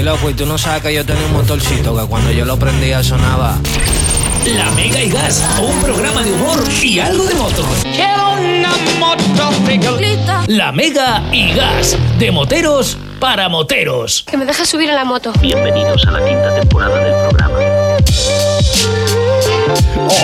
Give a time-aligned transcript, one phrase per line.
[0.00, 3.02] Mira, pues tú no sabes que yo tenía un motorcito que cuando yo lo prendía
[3.02, 3.58] sonaba.
[4.46, 7.66] La Mega y Gas, un programa de humor y algo de motos.
[10.46, 14.24] La Mega y Gas, de moteros para moteros.
[14.26, 15.34] Que me dejes subir a la moto.
[15.38, 17.58] Bienvenidos a la quinta temporada del programa.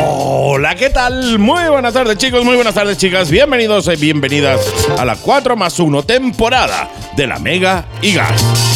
[0.06, 1.38] Hola, ¿qué tal?
[1.38, 3.30] Muy buenas tardes chicos, muy buenas tardes chicas.
[3.30, 4.58] Bienvenidos y bienvenidas
[4.98, 8.75] a la 4 más 1 temporada de la Mega y Gas.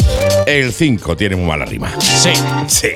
[0.50, 1.92] El 5 tiene muy mala rima.
[2.00, 2.30] Sí.
[2.66, 2.88] Sí.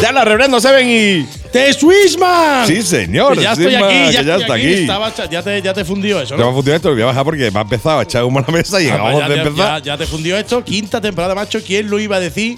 [0.00, 1.26] Ya la Reverendo Seven y...
[1.52, 2.66] ¡The Swissman!
[2.66, 3.36] Sí, señor.
[3.36, 4.66] Que ya estoy aquí, que ya, estoy está aquí.
[4.66, 4.74] aquí.
[4.82, 6.54] Estaba cha- ya, te, ya te fundió eso, Te va a ¿no?
[6.54, 8.52] funcionar esto, lo voy a bajar porque me ha empezado a echar humo a la
[8.52, 9.82] mesa y Ah, acabamos ya, de empezar.
[9.82, 10.64] ya- ya te fundió esto.
[10.64, 11.60] Quinta temporada, macho.
[11.66, 12.56] ¿Quién lo iba a decir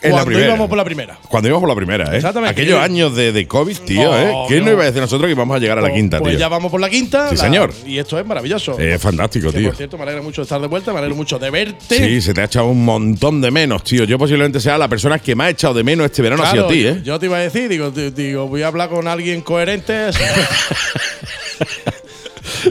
[0.00, 1.18] En cuando íbamos por la primera?
[1.28, 2.16] Cuando íbamos por la primera, ¿eh?
[2.18, 2.52] Exactamente.
[2.52, 4.32] Aquellos años de, de COVID, tío, ¿eh?
[4.46, 6.30] ¿Quién no iba a decir nosotros que íbamos a llegar a la Pues- quinta, pues
[6.30, 6.38] tío?
[6.38, 7.28] ya vamos por la quinta.
[7.30, 7.72] Sí, la- señor.
[7.84, 8.78] Y esto es maravilloso.
[8.78, 9.68] Es fantástico, Que, tío.
[9.70, 11.96] por cierto, me alegra mucho de estar de vuelta, me alegra mucho de verte.
[11.96, 14.04] Sí, se te ha echado un montón de menos, tío.
[14.04, 16.68] Yo posiblemente sea la persona que me ha echado de menos este verano ha sido
[16.68, 17.02] Claro, a ti, ¿eh?
[17.04, 20.10] Yo te iba a decir, digo, di- digo, voy a hablar con alguien coherente.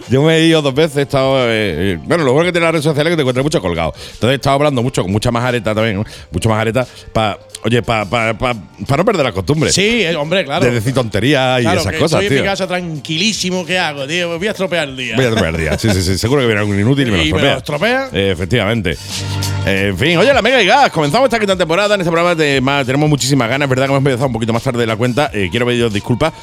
[0.10, 1.38] Yo me he ido dos veces, he estado.
[1.50, 3.62] eh, eh, bueno, lo bueno que tiene las redes sociales es que te encuentras mucho
[3.62, 3.94] colgado.
[3.96, 6.06] Entonces he estado hablando mucho, con mucha más areta también, ¿no?
[6.32, 7.38] mucho más areta, para.
[7.64, 8.56] Oye, para pa, pa,
[8.88, 9.72] pa no perder la costumbre.
[9.72, 10.66] sí, eh, hombre, claro.
[10.66, 12.38] De decir tonterías y esas que cosas, estoy tío.
[12.38, 14.38] en mi casa tranquilísimo, ¿qué hago, tío?
[14.40, 15.16] Voy a estropear el día.
[15.16, 15.78] Voy a atropellar el día.
[15.78, 16.18] Sí, sí, sí.
[16.18, 17.52] Seguro que viene algún inútil y me lo ¿Y me estropea.
[17.54, 18.10] lo estropea?
[18.14, 18.98] Eh, efectivamente.
[19.68, 20.90] Eh, en fin, oye, la Mega y Gas.
[20.92, 21.94] Comenzamos esta quinta temporada.
[21.94, 23.68] En este programa de más- tenemos muchísimas ganas.
[23.68, 25.30] Es verdad que hemos empezado un poquito más tarde de la cuenta.
[25.32, 26.34] Eh, quiero pediros disculpas.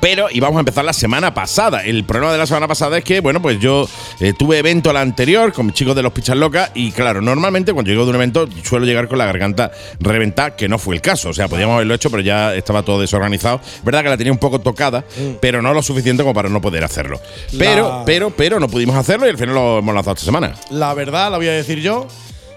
[0.00, 1.82] Pero íbamos a empezar la semana pasada.
[1.84, 3.88] El problema de la semana pasada es que, bueno, pues yo
[4.20, 7.72] eh, tuve evento la anterior con mis chicos de los Pichas Locas y, claro, normalmente
[7.72, 11.00] cuando llego de un evento suelo llegar con la garganta reventada, que no fue el
[11.02, 11.30] caso.
[11.30, 13.60] O sea, podíamos haberlo hecho, pero ya estaba todo desorganizado.
[13.64, 15.04] Es verdad que la tenía un poco tocada,
[15.40, 17.20] pero no lo suficiente como para no poder hacerlo.
[17.58, 20.54] Pero, La- pero, pero no pudimos hacerlo y al final lo hemos lanzado esta semana.
[20.70, 22.06] La verdad, la voy a decir yo.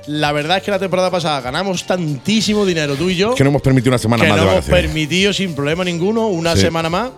[0.08, 3.52] La verdad es que la temporada pasada ganamos tantísimo dinero tú y yo que no
[3.52, 4.86] hemos permitido una semana que más no de hemos vacaciones.
[4.92, 6.62] permitido sin problema ninguno una Sí.
[6.62, 7.12] semana más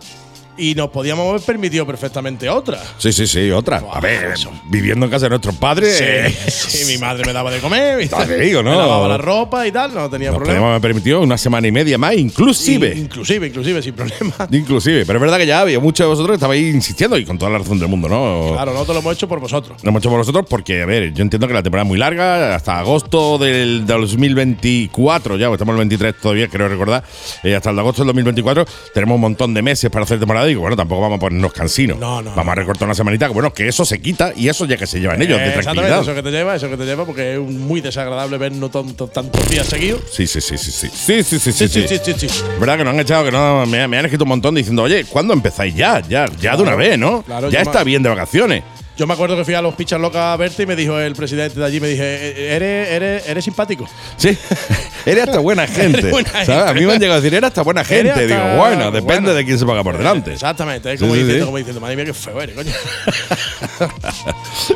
[0.58, 2.80] y nos podíamos haber permitido perfectamente otra.
[2.98, 3.82] Sí, sí, sí, otra.
[3.92, 4.34] A ver,
[4.70, 6.00] viviendo en casa de nuestros padres.
[6.02, 8.72] eh, Sí, mi madre me daba de comer, mi te digo, ¿no?
[8.72, 10.60] me lavaba la ropa y tal, no tenía Nos problema.
[10.60, 12.94] podemos haber permitido una semana y media más, inclusive.
[12.96, 14.34] Inclusive, inclusive, sin problema.
[14.52, 17.38] Inclusive, pero es verdad que ya había muchos de vosotros que estabais insistiendo y con
[17.38, 18.52] toda la razón del mundo, ¿no?
[18.54, 19.82] Claro, no te lo hemos hecho por vosotros.
[19.84, 21.98] Lo hemos hecho por nosotros porque, a ver, yo entiendo que la temporada es muy
[22.00, 27.04] larga, hasta agosto del, del 2024, ya, pues estamos en el 23 todavía, creo recordar,
[27.44, 30.43] eh, hasta el de agosto del 2024 tenemos un montón de meses para hacer temporada
[30.46, 31.98] y digo, bueno, tampoco vamos a ponernos cansinos.
[32.00, 34.78] No, no, Vamos a recortar una semanita, bueno, que eso se quita y eso ya
[34.78, 36.02] que se llevan ellos, de Eh, Exactamente, tranquilidad.
[36.02, 39.50] eso que te lleva, eso que te lleva, porque es muy desagradable vernos tanto- tantos
[39.50, 40.02] días seguidos.
[40.12, 40.88] Sí, sí, sí, sí, sí.
[40.94, 41.68] Sí, sí, sí, sí.
[41.68, 42.28] Sí, sí, sí.
[42.60, 45.06] ¿Verdad que nos han echado, que no, me, me han escrito un montón diciendo, oye,
[45.06, 46.00] ¿cuándo empezáis ya?
[46.02, 47.22] Ya, ya de una vez, ¿no?
[47.24, 48.64] claro, ya está me- bien de vacaciones.
[48.96, 51.16] Yo me acuerdo que fui a los pichas locas a verte y me dijo el
[51.16, 53.90] presidente de allí, me dije, "Eh, eres, eres, eres simpático.
[54.18, 54.38] Sí,
[55.06, 56.00] eres hasta buena gente.
[56.00, 56.48] Eres buena ¿sabes?
[56.48, 56.70] gente.
[56.70, 58.28] A mí me han llegado a decir, eres hasta buena gente.
[58.28, 60.34] Digo, bueno, depende de quién se paga por delante.
[60.34, 61.46] Exactamente, es como, sí, diciendo, sí.
[61.48, 62.72] como diciendo, madre mía, qué feo eres, coño.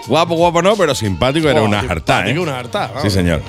[0.08, 2.38] Guapo, guapo no, pero simpático era Oh, una harta, ¿eh?
[2.38, 3.02] una vamos.
[3.04, 3.42] Sí, señor.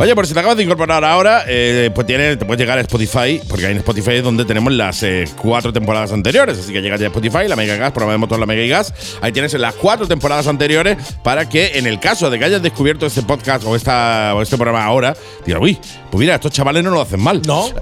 [0.00, 2.82] Oye, por si te acabas de incorporar ahora, eh, pues tienes, te puedes llegar a
[2.82, 6.56] Spotify, porque ahí en Spotify es donde tenemos las eh, cuatro temporadas anteriores.
[6.58, 8.68] Así que llegas ya a Spotify, la Mega Gas, programa de motor La Mega y
[8.68, 8.94] Gas.
[9.20, 13.06] Ahí tienes las cuatro temporadas anteriores para que en el caso de que hayas descubierto
[13.06, 15.14] este podcast o, esta, o este programa ahora,
[15.46, 15.78] digas, uy,
[16.10, 17.42] pues mira, estos chavales no lo hacen mal.
[17.46, 17.68] No,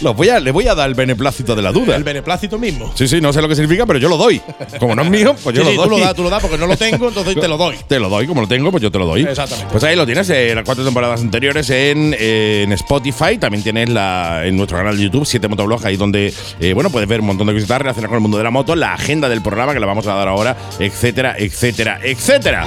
[0.00, 1.94] Los voy a, les voy a dar el beneplácito de la duda.
[1.96, 2.92] el beneplácito mismo.
[2.96, 4.40] Sí, sí, no sé lo que significa, pero yo lo doy.
[4.80, 6.00] Como no es mío, pues yo Sí, sí, lo tú doy.
[6.00, 7.76] lo das, tú lo das porque no lo tengo, entonces te lo doy.
[7.86, 9.22] Te lo doy, como lo tengo, pues yo te lo doy.
[9.22, 9.70] Exactamente.
[9.70, 13.38] Pues ahí lo tienes, eh, las cuatro temporadas anteriores en, eh, en Spotify.
[13.38, 17.08] También tienes la, en nuestro canal de YouTube, 7 Motovlog, ahí donde, eh, bueno, puedes
[17.08, 19.42] ver un montón de cositas relacionadas con el mundo de la moto, la agenda del
[19.42, 22.66] programa que le vamos a dar ahora, etcétera, etcétera, etcétera.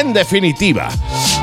[0.00, 0.88] En definitiva,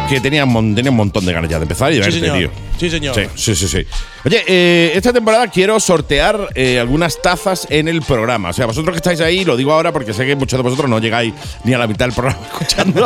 [0.10, 2.38] que tenía, tenía un montón de ganas ya de empezar y de Sí, verte, señor.
[2.52, 2.70] tío.
[2.80, 3.16] Sí, señor.
[3.16, 3.86] Sí, sí, sí, sí.
[4.26, 8.50] Oye, eh, esta temporada quiero sortear eh, algunas tazas en el programa.
[8.50, 10.90] O sea, vosotros que estáis ahí, lo digo ahora porque sé que muchos de vosotros
[10.90, 11.34] no llegáis
[11.64, 13.06] ni a la mitad del programa escuchando.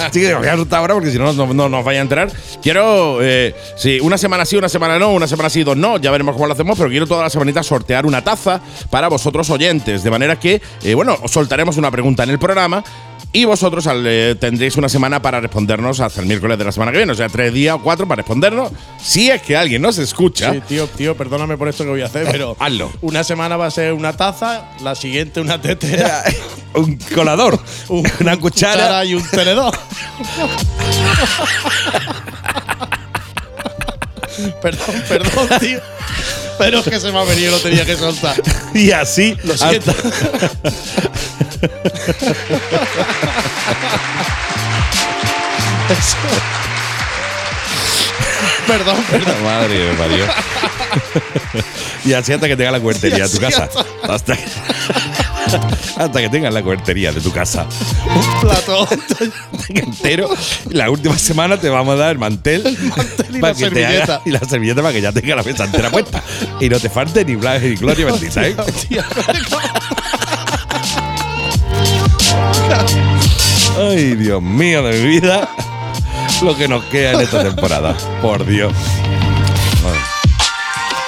[0.00, 2.30] Así que voy a soltar ahora porque si no, no, no nos vaya a enterar.
[2.62, 6.10] Quiero, eh, sí, una semana sí, una semana no, una semana sí, dos no, ya
[6.10, 8.60] veremos cómo lo hacemos, pero quiero toda la semanita sortear una taza
[8.90, 10.02] para vosotros oyentes.
[10.04, 12.82] De manera que, eh, bueno, os soltaremos una pregunta en el programa.
[13.36, 16.98] Y vosotros eh, tendréis una semana para respondernos hasta el miércoles de la semana que
[16.98, 17.10] viene.
[17.12, 18.70] O sea, tres días o cuatro para respondernos.
[19.02, 20.52] Si es que alguien nos escucha.
[20.52, 22.92] Sí, tío, tío, perdóname por esto que voy a hacer, pero Hazlo.
[23.00, 26.22] una semana va a ser una taza, la siguiente una tetera,
[26.74, 27.58] un colador,
[27.88, 29.04] un- una cuchara.
[29.04, 29.74] y un tenedor.
[34.62, 35.80] perdón, perdón, tío.
[36.58, 38.40] Pero es que se me ha venido y lo tenía que soltar.
[38.74, 39.36] Y así.
[39.42, 39.92] Lo siento.
[48.66, 49.42] Perdón, perdón.
[49.44, 50.24] Madre me parió.
[52.04, 53.68] y así hasta que tenga la cubertería de tu casa.
[54.02, 54.44] Hasta que,
[55.96, 57.66] hasta que tengas la cubertería de tu casa.
[58.06, 58.88] Un plato.
[59.68, 60.30] entero.
[60.70, 62.62] Y la última semana te vamos a dar el mantel,
[62.96, 64.14] mantel y para la que te servilleta.
[64.14, 66.22] haga- y la servilleta para que ya tenga la mesa entera puesta.
[66.60, 68.56] Y no te falte ni blanco ni gloria bendita, ¿eh?
[73.78, 75.48] Ay, Dios mío de mi vida.
[76.42, 77.96] Lo que nos queda en esta temporada.
[78.20, 78.72] Por Dios.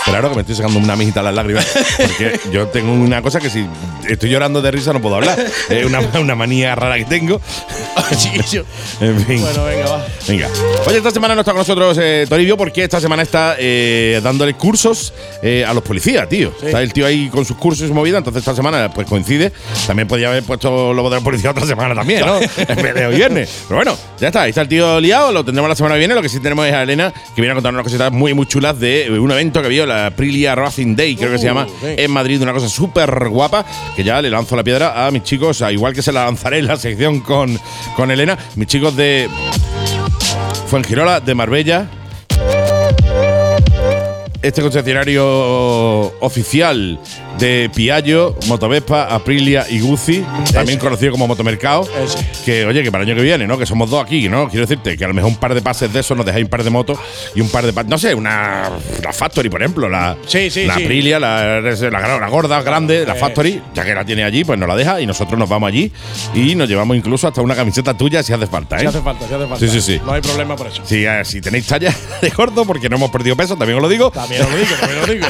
[0.07, 1.67] Pero ahora que me estoy sacando una mijita a las lágrimas,
[1.99, 3.67] porque yo tengo una cosa que si
[4.09, 5.39] estoy llorando de risa no puedo hablar.
[5.69, 7.41] Es una, una manía rara que tengo.
[9.01, 9.41] En fin.
[9.41, 10.07] Bueno, venga, va.
[10.29, 10.49] Venga.
[10.87, 14.55] Oye, esta semana no está con nosotros eh, Toribio porque esta semana está eh, dándole
[14.55, 15.13] cursos
[15.43, 16.53] eh, a los policías, tío.
[16.63, 19.53] Está el tío ahí con sus cursos y su movida, entonces esta semana pues coincide.
[19.87, 22.39] También podía haber puesto lobo de la policía otra semana también, ¿no?
[22.57, 23.65] en vez de hoy viernes.
[23.67, 24.43] Pero bueno, ya está.
[24.43, 26.15] Ahí está el tío liado, lo tendremos la semana que viene.
[26.15, 28.47] Lo que sí tenemos es a Elena que viene a contarnos unas cositas muy, muy
[28.47, 31.67] chulas de un evento que vio, la Aprilia Racing Day, creo que se Uh, llama,
[31.81, 31.87] sí.
[31.97, 32.43] en Madrid.
[32.43, 33.65] Una cosa súper guapa
[33.97, 36.59] que ya le lanzo la piedra a mis chicos, a igual que se la lanzaré
[36.59, 37.59] en la sección con,
[37.97, 39.29] con Elena, mis chicos de
[40.69, 41.89] Fuengirola, de Marbella.
[44.47, 45.25] Este concesionario
[46.21, 47.01] oficial
[47.37, 51.83] de Piaggio, Motovespa, Aprilia y Guzzi, también conocido como Motomercado.
[52.01, 52.25] Ese.
[52.45, 53.59] Que, oye, que para el año que viene, ¿no?
[53.59, 54.49] Que somos dos aquí, ¿no?
[54.49, 56.51] Quiero decirte que a lo mejor un par de pases de esos nos dejáis un
[56.51, 56.97] par de motos
[57.35, 57.91] y un par de pases.
[57.91, 58.71] No sé, una.
[59.03, 59.89] La Factory, por ejemplo.
[59.89, 60.85] La, Sí, sí, la sí.
[60.85, 64.69] Aprilia, la, la, la gorda, grande, la Factory, ya que la tiene allí, pues nos
[64.69, 65.91] la deja y nosotros nos vamos allí
[66.35, 68.81] y nos llevamos incluso hasta una camiseta tuya si hace falta, ¿eh?
[68.83, 69.59] Si hace falta, si hace falta.
[69.59, 70.01] Sí, sí, sí.
[70.07, 70.83] No hay problema por eso.
[70.85, 73.89] Si, eh, si tenéis talla de gordo, porque no hemos perdido peso, también os lo
[73.89, 74.13] digo.
[74.13, 75.27] También lo digo, también lo digo.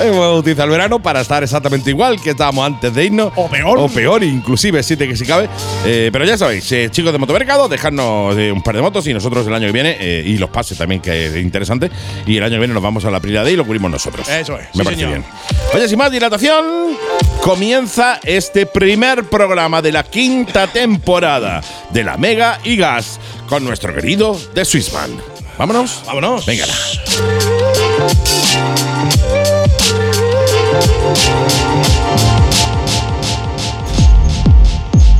[0.00, 3.32] Hemos utilizado el verano para estar exactamente igual que estábamos antes de irnos.
[3.36, 3.78] O peor.
[3.78, 5.48] O peor, inclusive, si, te, que si cabe.
[5.84, 9.14] Eh, pero ya sabéis, eh, chicos de Motomercado, dejadnos eh, un par de motos y
[9.14, 11.90] nosotros el año que viene, eh, y los pases también, que es interesante,
[12.26, 14.28] y el año que viene nos vamos a la Aprilia Day y lo cubrimos nosotros.
[14.28, 15.18] Eso es, Me sí, parece señor.
[15.18, 15.24] bien.
[15.74, 16.64] Oye, sin más dilatación,
[17.42, 21.60] comienza este primer programa de la quinta temporada
[21.90, 25.16] de la Mega y Gas con nuestro querido The Swissman.
[25.58, 26.02] Vámonos.
[26.06, 26.44] Vámonos.
[26.46, 26.66] Venga.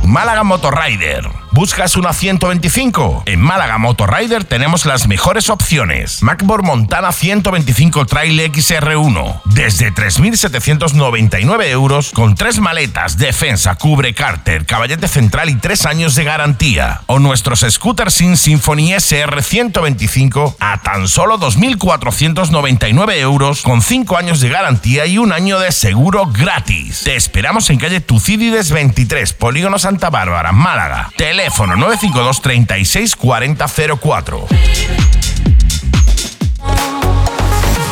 [0.03, 1.46] Málaga Motorrider.
[1.57, 3.23] ¿Buscas una 125?
[3.25, 6.21] En Málaga Motorrider tenemos las mejores opciones.
[6.21, 9.41] Macbor Montana 125 Trail XR1.
[9.45, 16.25] Desde 3.799 euros con tres maletas, defensa, cubre, cárter, caballete central y tres años de
[16.25, 17.01] garantía.
[17.07, 24.41] O nuestros scooters sin Symphony SR 125 a tan solo 2.499 euros con cinco años
[24.41, 27.01] de garantía y un año de seguro gratis.
[27.03, 31.09] Te esperamos en calle Tucídides 23, Polígono Santa Bárbara, Málaga.
[31.47, 33.67] Teléfono 952 36 40
[34.01, 34.47] 04.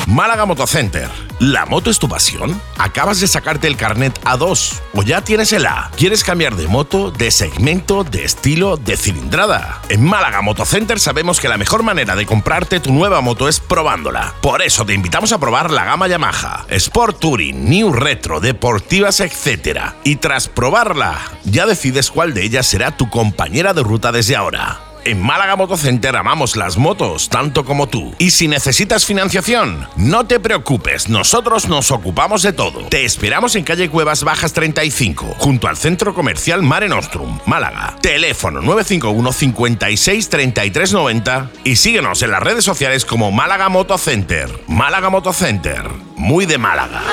[0.08, 1.10] Málaga Motocenter.
[1.40, 2.62] ¿La moto es tu pasión?
[2.78, 5.90] ¿Acabas de sacarte el carnet A2 o ya tienes el A?
[5.98, 9.82] ¿Quieres cambiar de moto, de segmento, de estilo, de cilindrada?
[9.90, 14.36] En Málaga Motocenter sabemos que la mejor manera de comprarte tu nueva moto es probándola.
[14.42, 19.80] Por eso te invitamos a probar la gama Yamaha, Sport Touring, New Retro, deportivas, etc.
[20.04, 24.80] Y tras probarla, ya decides cuál de ellas será tu compañera de ruta desde ahora.
[25.06, 28.16] En Málaga Motocenter amamos las motos tanto como tú.
[28.18, 32.88] Y si necesitas financiación, no te preocupes, nosotros nos ocupamos de todo.
[32.88, 37.96] Te esperamos en calle Cuevas Bajas 35, junto al centro comercial Mare Nostrum, Málaga.
[38.02, 44.50] Teléfono 951 56 33 90 y síguenos en las redes sociales como Málaga Motocenter.
[44.66, 47.04] Málaga Motocenter, muy de Málaga.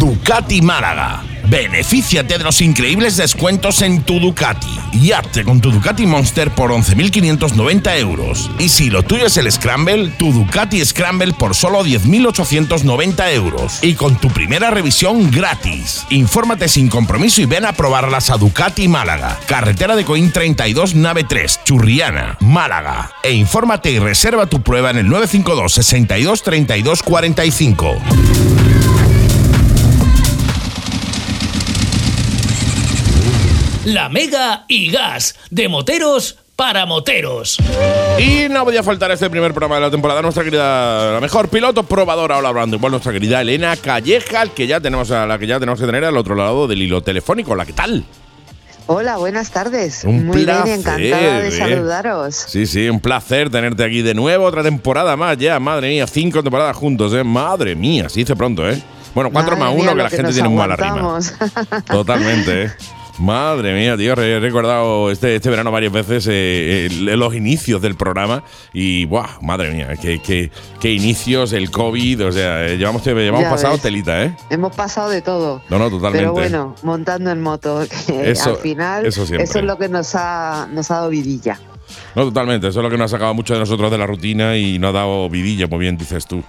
[0.00, 1.22] Ducati Málaga.
[1.48, 6.72] Benefíciate de los increíbles descuentos en tu Ducati y hazte con tu Ducati Monster por
[6.72, 8.50] 11.590 euros.
[8.58, 13.78] Y si lo tuyo es el Scramble, tu Ducati Scramble por solo 10.890 euros.
[13.82, 16.04] Y con tu primera revisión gratis.
[16.10, 19.38] Infórmate sin compromiso y ven a probarlas a Ducati Málaga.
[19.46, 23.12] Carretera de Coín 32, nave 3, Churriana, Málaga.
[23.22, 28.75] E infórmate y reserva tu prueba en el 952 62 32 45.
[33.86, 37.56] La Mega y Gas, de moteros para moteros.
[38.18, 41.84] Y no podía faltar este primer programa de la temporada nuestra querida, la mejor piloto
[41.84, 45.46] probadora ahora hablando igual nuestra querida Elena Calleja, al que ya tenemos a la que
[45.46, 47.54] ya tenemos que tener al otro lado del hilo telefónico.
[47.54, 48.04] La ¿qué tal?
[48.88, 50.02] Hola, buenas tardes.
[50.02, 51.52] Un Muy placer, bien, encantada de ¿eh?
[51.52, 52.34] saludaros.
[52.34, 56.42] Sí, sí, un placer tenerte aquí de nuevo, otra temporada más ya, madre mía, cinco
[56.42, 58.82] temporadas juntos, eh, madre mía, se dice pronto, eh.
[59.14, 60.88] Bueno, cuatro Madre más mía, uno, que la gente tiene mala rima.
[60.88, 61.34] aguantamos.
[61.86, 62.72] Totalmente, ¿eh?
[63.18, 67.94] Madre mía, tío, he recordado este, este verano varias veces eh, el- los inicios del
[67.94, 68.42] programa
[68.74, 69.38] y, ¡buah!
[69.40, 73.72] Madre mía, qué, qué- qué inicios, el COVID, o sea, eh, llevamos, llevamos Ya pasado
[73.72, 73.82] ves.
[73.82, 74.36] telita, ¿eh?
[74.50, 75.62] Hemos pasado de todo.
[75.70, 76.18] No, no, totalmente.
[76.18, 80.68] Pero bueno, montando en moto, que Eso- al final eso es lo que nos ha,
[80.70, 81.58] nos ha dado vidilla.
[82.16, 82.66] No, totalmente.
[82.68, 84.90] Eso es lo que nos ha sacado mucho de nosotros de la rutina y nos
[84.90, 86.42] ha dado vidilla, muy bien dices tú.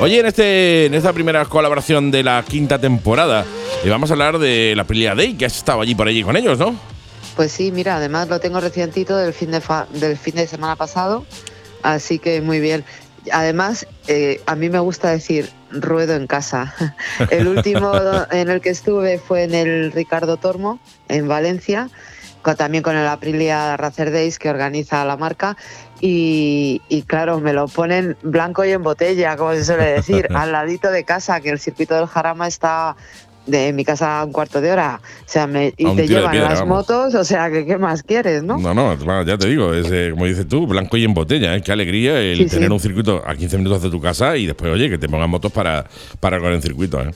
[0.00, 3.46] Oye, en, este, en esta primera colaboración de la quinta temporada,
[3.84, 6.36] eh, vamos a hablar de la Aprilia Day, que has estado allí por allí con
[6.36, 6.74] ellos, ¿no?
[7.36, 10.74] Pues sí, mira, además lo tengo recientito del fin de, fa- del fin de semana
[10.76, 11.24] pasado,
[11.84, 12.84] así que muy bien.
[13.32, 16.74] Además, eh, a mí me gusta decir ruedo en casa.
[17.30, 17.92] El último
[18.32, 21.88] en el que estuve fue en el Ricardo Tormo, en Valencia,
[22.56, 25.56] también con el Aprilia Racer Days que organiza la marca.
[26.00, 30.52] Y, y claro, me lo ponen blanco y en botella, como se suele decir, al
[30.52, 32.96] ladito de casa, que el circuito del Jarama está
[33.46, 35.00] de mi casa a un cuarto de hora.
[35.02, 36.78] O sea, me, y te llevan piedra, las vamos.
[36.88, 38.56] motos, o sea, que qué más quieres, ¿no?
[38.58, 41.62] No, no, ya te digo, es eh, como dices tú, blanco y en botella, ¿eh?
[41.62, 42.72] Qué alegría el Sí, tener sí.
[42.72, 45.50] un circuito a 15 minutos de tu casa y después, oye, que te pongan motos
[45.50, 45.84] para,
[46.20, 47.10] para con el circuito, ¿eh?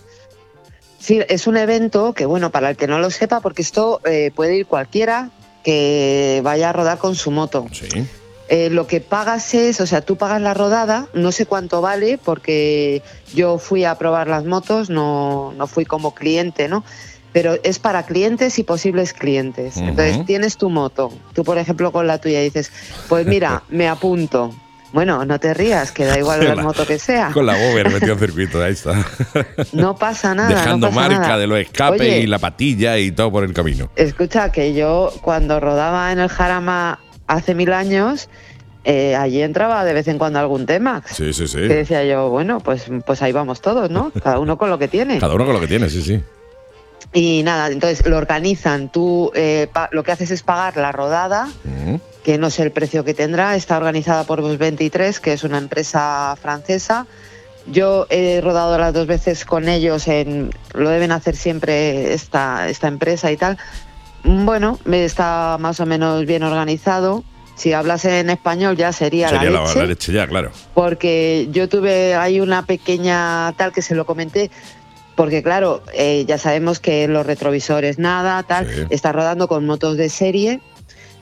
[0.99, 4.31] Sí, es un evento que, bueno, para el que no lo sepa, porque esto eh,
[4.35, 5.31] puede ir cualquiera
[5.63, 7.67] que vaya a rodar con su moto.
[7.73, 8.07] Sí.
[8.49, 12.17] Eh, lo que pagas es, o sea, tú pagas la rodada, no sé cuánto vale,
[12.17, 13.03] porque
[13.35, 16.85] yo fui a probar las motos, no, no fui como cliente, ¿no?
[17.33, 19.77] Pero es para clientes y posibles clientes.
[19.77, 22.71] Entonces tienes tu moto, tú por ejemplo con la tuya dices,
[23.09, 24.55] pues mira, me apunto.
[24.97, 27.29] Bueno, no te rías, que da igual la La- moto que sea.
[27.31, 28.95] Con la bober metido en circuito, ahí está.
[29.75, 30.49] No pasa nada.
[30.49, 31.39] Dejando no pasa marca nada.
[31.39, 33.91] de los escapes Oye, y la patilla y todo por el camino.
[33.95, 38.31] Escucha, que yo cuando rodaba en el Jarama hace mil años,
[38.85, 41.03] eh, allí entraba de vez en cuando algún tema.
[41.13, 41.59] Sí, sí, sí.
[41.59, 44.13] Que decía yo, bueno, pues, pues ahí vamos todos, ¿no?
[44.25, 45.19] Cada uno con lo que tiene.
[45.19, 46.23] Cada uno con lo que tiene, sí, sí.
[47.13, 48.91] Y nada, entonces lo organizan.
[48.91, 51.49] Tú eh, lo que haces es pagar la rodada.
[52.27, 53.55] Que no sé el precio que tendrá.
[53.55, 57.07] Está organizada por Bus 23, que es una empresa francesa.
[57.69, 62.89] Yo he rodado las dos veces con ellos, en, lo deben hacer siempre esta, esta
[62.89, 63.59] empresa y tal.
[64.25, 67.23] Bueno, está más o menos bien organizado.
[67.55, 70.51] Si hablas en español ya sería, Sería la la, leche la leche ya, claro.
[70.75, 74.51] porque yo tuve hay una pequeña tal que se lo comenté
[75.15, 78.83] porque claro eh, ya sabemos que los retrovisores nada tal Sí.
[78.91, 80.61] está rodando con motos de serie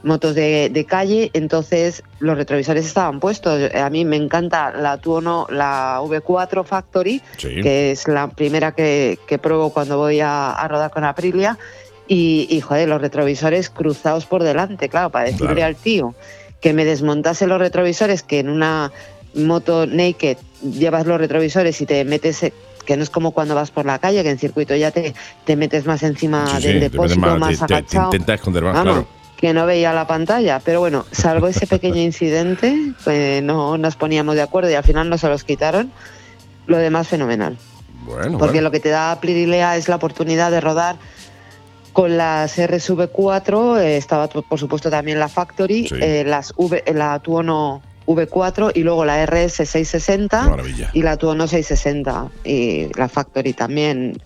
[0.04, 5.46] motos de, de calle entonces los retrovisores estaban puestos a mí me encanta la Tuono
[5.50, 7.60] la V4 Factory Sí.
[7.62, 11.58] que es la primera que, que pruebo cuando voy a, a rodar con Aprilia.
[12.06, 15.68] Y, y, joder, los retrovisores cruzados por delante, claro, para decirle Claro.
[15.68, 16.14] al tío
[16.60, 18.92] que me desmontase los retrovisores, que en una
[19.34, 22.52] moto naked llevas los retrovisores y te metes, eh,
[22.84, 25.14] que no es como cuando vas por la calle, que en circuito ya te,
[25.46, 28.34] te metes más encima Sí, sí, del te depósito, más, más, te- te- te agachado.
[28.34, 29.06] esconder más, Vamos, claro.
[29.36, 30.60] Que no veía la pantalla.
[30.64, 35.08] Pero bueno, salvo ese pequeño incidente, pues no nos poníamos de acuerdo y al final
[35.08, 35.90] no se los quitaron.
[36.66, 37.58] Lo demás fenomenal.
[38.04, 38.60] Bueno, Porque bueno.
[38.62, 40.96] lo que te da Plirilea es la oportunidad de rodar
[41.92, 45.94] con las RSV4, eh, estaba por supuesto también la Factory, Sí.
[46.00, 50.90] eh, las v, la Tuono V4 y luego la Qué RS660 maravilla.
[50.92, 54.20] y la Tuono 660 y la Factory también.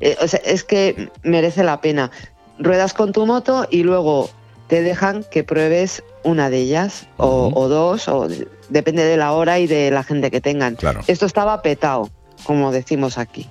[0.00, 2.10] Eh, o sea, es que merece la pena.
[2.58, 4.28] Ruedas con tu moto y luego
[4.68, 9.58] te dejan que pruebes una de ellas o, dos, o de- depende de la hora
[9.58, 10.76] y de la gente que tengan.
[10.76, 11.00] Claro.
[11.06, 12.10] Esto estaba petado,
[12.44, 13.48] como decimos aquí.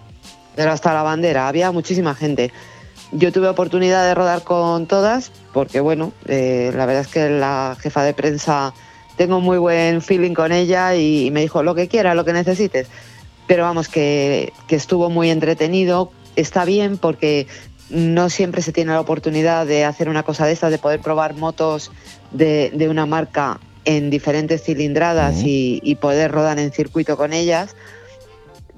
[0.55, 2.51] Pero hasta la bandera, había muchísima gente.
[3.11, 7.77] Yo tuve oportunidad de rodar con todas, porque bueno, eh, la verdad es que la
[7.79, 8.73] jefa de prensa
[9.17, 12.87] tengo muy buen feeling con ella y, me dijo lo que quiera, lo que necesites.
[13.45, 17.47] Pero vamos, que, que estuvo muy entretenido, está bien porque
[17.93, 21.35] no siempre se tiene la oportunidad de hacer una cosa de estas, de poder probar
[21.35, 21.91] motos
[22.31, 27.75] de, de una marca en diferentes cilindradas y, y poder rodar en circuito con ellas.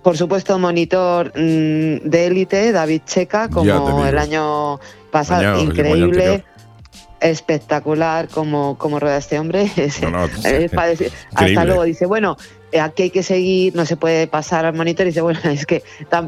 [0.03, 4.79] Por supuesto, monitor mm, de élite, David Checa, como el año
[5.09, 6.43] pasado, increíble,
[7.19, 9.71] espectacular como, como rueda este hombre.
[10.01, 10.71] No, no, es
[11.33, 12.37] hasta luego dice, bueno,
[12.79, 15.05] aquí hay que seguir, no se puede pasar al monitor.
[15.05, 15.83] Y dice, bueno, es que.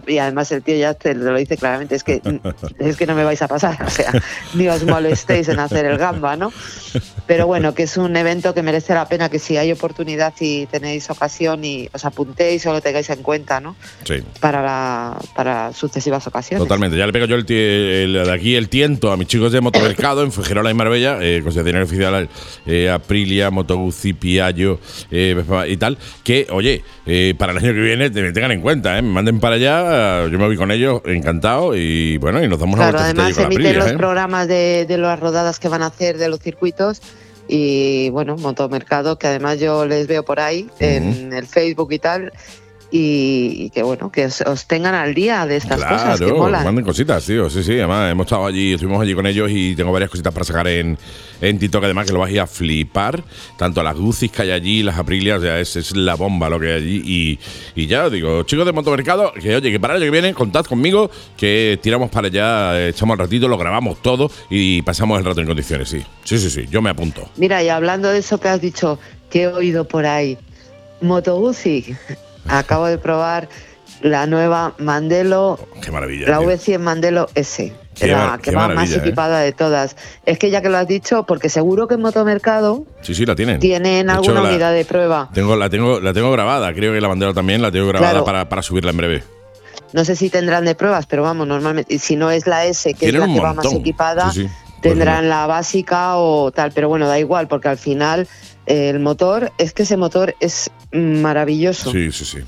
[0.08, 2.22] Y además el tío ya te lo dice claramente, es que,
[2.80, 3.78] es que no me vais a pasar.
[3.88, 4.12] O sea,
[4.54, 6.52] ni os molestéis en hacer el gamba, ¿no?
[7.26, 10.66] Pero bueno, que es un evento que merece la pena que si hay oportunidad y
[10.68, 13.76] tenéis ocasión y os apuntéis o lo tengáis en cuenta, ¿no?
[14.04, 14.16] Sí.
[14.40, 16.64] Para, la, para sucesivas ocasiones.
[16.64, 16.98] Totalmente.
[16.98, 20.24] Ya le pego yo el, el- de aquí el tiento a mis chicos de Motomercado
[20.24, 22.30] en Fuengirola y Marbella, eh, oficial
[22.66, 24.80] eh, Aprilia, Moto Guzzi, Piaggio
[25.12, 25.36] eh,
[25.68, 28.98] y tal, que que, oye, eh, para el año que viene te- tengan en cuenta,
[28.98, 29.02] ¿eh?
[29.02, 32.76] me manden para allá, yo me voy con ellos encantado y bueno, y nos damos
[32.76, 33.98] una Claro, allí además con emiten los ¿eh?
[33.98, 37.02] programas de, de las rodadas que van a hacer de los circuitos
[37.48, 42.34] y bueno, Motomercado, que además yo les veo por ahí en el Facebook y tal,
[42.92, 46.64] y, que bueno, que os, os tengan al día de estas cosas que Claro, molan.
[46.64, 47.50] manden cositas, tío.
[47.50, 50.46] Sí, sí, además hemos estado allí, estuvimos allí con ellos y tengo varias cositas para
[50.46, 50.98] sacar en,
[51.42, 53.24] en TikTok, además que lo vais a ir a flipar.
[53.58, 56.68] Tanto las Guzis que hay allí, las Aprilias, ya es, es la bomba lo que
[56.68, 57.02] hay allí.
[57.06, 57.40] Y,
[57.82, 60.34] y ya os digo, chicos de Motomercado, que oye, que para el año que viene,
[60.34, 65.26] contad conmigo, que tiramos para allá, echamos el ratito, lo grabamos todo y pasamos el
[65.26, 66.02] rato en condiciones, sí.
[66.24, 67.28] Sí, sí, sí, yo me apunto.
[67.36, 68.98] Mira, y hablando de eso que has dicho,
[69.30, 70.38] que he oído por ahí,
[71.02, 71.96] Moto Guzzi,
[72.50, 73.50] acabo de probar
[74.02, 76.28] la nueva Mandelo, Qué maravilla.
[76.30, 76.50] la tío.
[76.50, 77.74] V100 Mandelo S.
[77.96, 78.98] Qué la que va más ¿eh?
[78.98, 79.96] equipada de todas.
[80.26, 83.36] Es que ya que lo has dicho, porque seguro que en Motomercado Sí, sí, la
[83.36, 83.60] tienen.
[83.60, 85.30] tienen De hecho, alguna la- unidad de prueba.
[85.34, 88.26] Tengo, la, tengo, la tengo grabada, creo que la bandera también la tengo grabada Claro.
[88.26, 89.24] para, para subirla en breve.
[89.94, 93.00] No sé si tendrán de pruebas, pero vamos, normalmente, si no es la S, que
[93.10, 94.50] Tienen es la que va más equipada, Sí, sí.
[94.82, 98.28] tendrán la básica o tal, pero bueno, da igual, porque al final
[98.68, 101.92] el motor, es que ese motor es maravilloso.
[101.92, 102.40] Sí, sí, sí.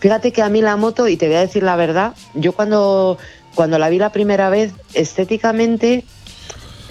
[0.00, 3.18] Fíjate que a mí la moto, y te voy a decir la verdad, yo cuando,
[3.54, 6.04] cuando la vi la primera vez, estéticamente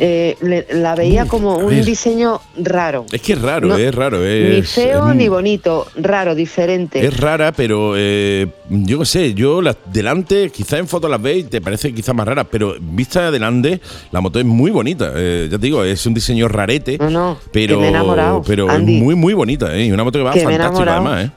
[0.01, 1.84] eh, le- la veía Uf, como un ver.
[1.86, 3.06] diseño raro.
[3.12, 4.25] Es que es raro, No, es raro.
[4.25, 7.06] Es, ni feo es- ni bonito, raro, diferente.
[7.06, 11.50] Es rara, pero eh, yo qué sé, yo la, delante, quizá en foto las veis,
[11.50, 15.12] te parece quizá más rara, pero vista de adelante, la moto es muy bonita.
[15.15, 18.70] Eh, ya te digo, es un diseño rarete, No, no, pero, me he enamorado, pero
[18.70, 18.96] Andy.
[18.98, 19.77] es muy, muy bonita.
[19.77, 21.32] Y una moto que va Que fantástica además.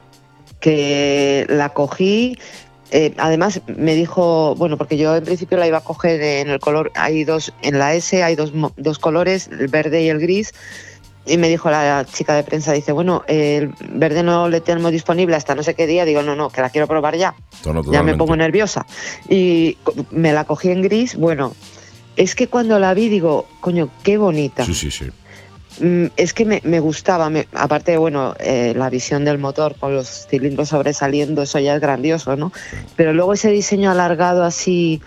[0.61, 2.39] que la cogí.
[2.95, 6.61] Eh, además me dijo, bueno, porque yo en principio la iba a coger en el
[6.61, 10.53] color, hay dos, en la S hay dos, dos colores, el verde y el gris,
[11.25, 15.35] y me dijo la chica de prensa, dice, bueno, el verde no le tenemos disponible
[15.37, 17.35] hasta no sé qué día, digo, no, no, que la quiero probar ya,
[17.91, 18.85] ya me pongo nerviosa.
[19.27, 19.79] Y
[20.11, 21.55] me la cogí en gris, bueno,
[22.17, 24.67] es que cuando la vi digo, coño, qué bonita.
[24.67, 25.07] Sí, sí, sí.
[25.81, 29.95] Mm, Es que me, me gustaba, me- aparte, bueno, eh, la visión del motor con
[29.95, 32.53] los cilindros sobresaliendo, eso ya es grandioso, ¿no?
[32.97, 35.01] Pero luego ese diseño alargado así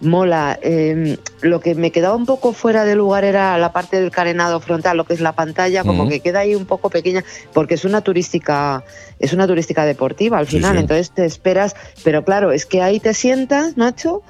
[0.00, 0.58] mola.
[0.62, 4.60] Eh, lo que me quedaba un poco fuera de lugar era la parte del carenado
[4.60, 7.84] frontal, lo que es la pantalla, como que queda ahí un poco pequeña, porque es
[7.84, 8.84] una turística,
[9.18, 10.80] es una turística deportiva al Sí, final, sí.
[10.80, 14.22] entonces te esperas, pero claro, es que ahí te sientas, Nacho,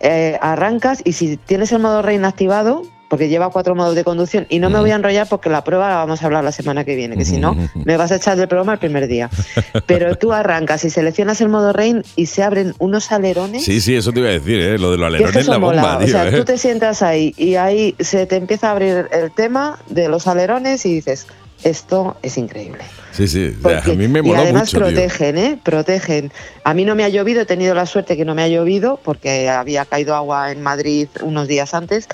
[0.00, 4.46] eh, arrancas y si tienes el modo reina activado, porque lleva cuatro modos de conducción,
[4.48, 6.82] y no me voy a enrollar porque la prueba la vamos a hablar la semana
[6.86, 9.28] que viene, que si no, me vas a echar del programa el primer día.
[9.86, 13.66] Pero tú arrancas y seleccionas el modo rain y se abren unos alerones.
[13.66, 14.78] Sí, sí, eso te iba a decir, ¿eh?
[14.78, 15.98] Lo de los alerones es la bomba, mola.
[15.98, 16.06] tío.
[16.06, 16.32] o sea, ¿eh?
[16.38, 20.26] tú te sientas ahí y ahí se te empieza a abrir el tema de los
[20.26, 21.26] alerones y dices,
[21.64, 22.82] esto es increíble.
[23.10, 23.54] Sí, sí.
[23.60, 24.96] Porque- a mí me y moló además mucho, tío.
[24.96, 25.58] protegen, ¿eh?
[25.62, 26.32] Protegen.
[26.64, 28.98] A mí no me ha llovido, he tenido la suerte que no me ha llovido
[29.04, 32.08] porque había caído agua en Madrid unos días antes,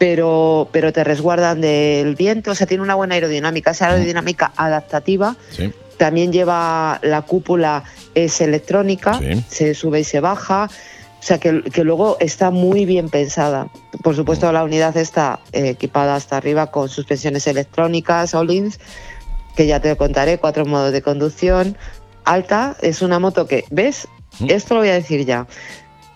[0.00, 5.36] pero, pero te resguardan del viento, o sea, tiene una buena aerodinámica, esa aerodinámica adaptativa.
[5.50, 5.74] Sí.
[5.98, 7.84] También lleva la cúpula,
[8.14, 9.44] es electrónica, Sí.
[9.46, 10.70] se sube y se baja.
[11.18, 13.68] O sea, que, que luego está muy bien pensada.
[14.02, 18.80] Por supuesto, la unidad está eh, equipada hasta arriba con suspensiones electrónicas, Olins,
[19.54, 21.76] que ya te contaré, cuatro modos de conducción.
[22.24, 24.08] Alta, es una moto que, ¿ves?
[24.48, 25.46] Esto lo voy a decir ya.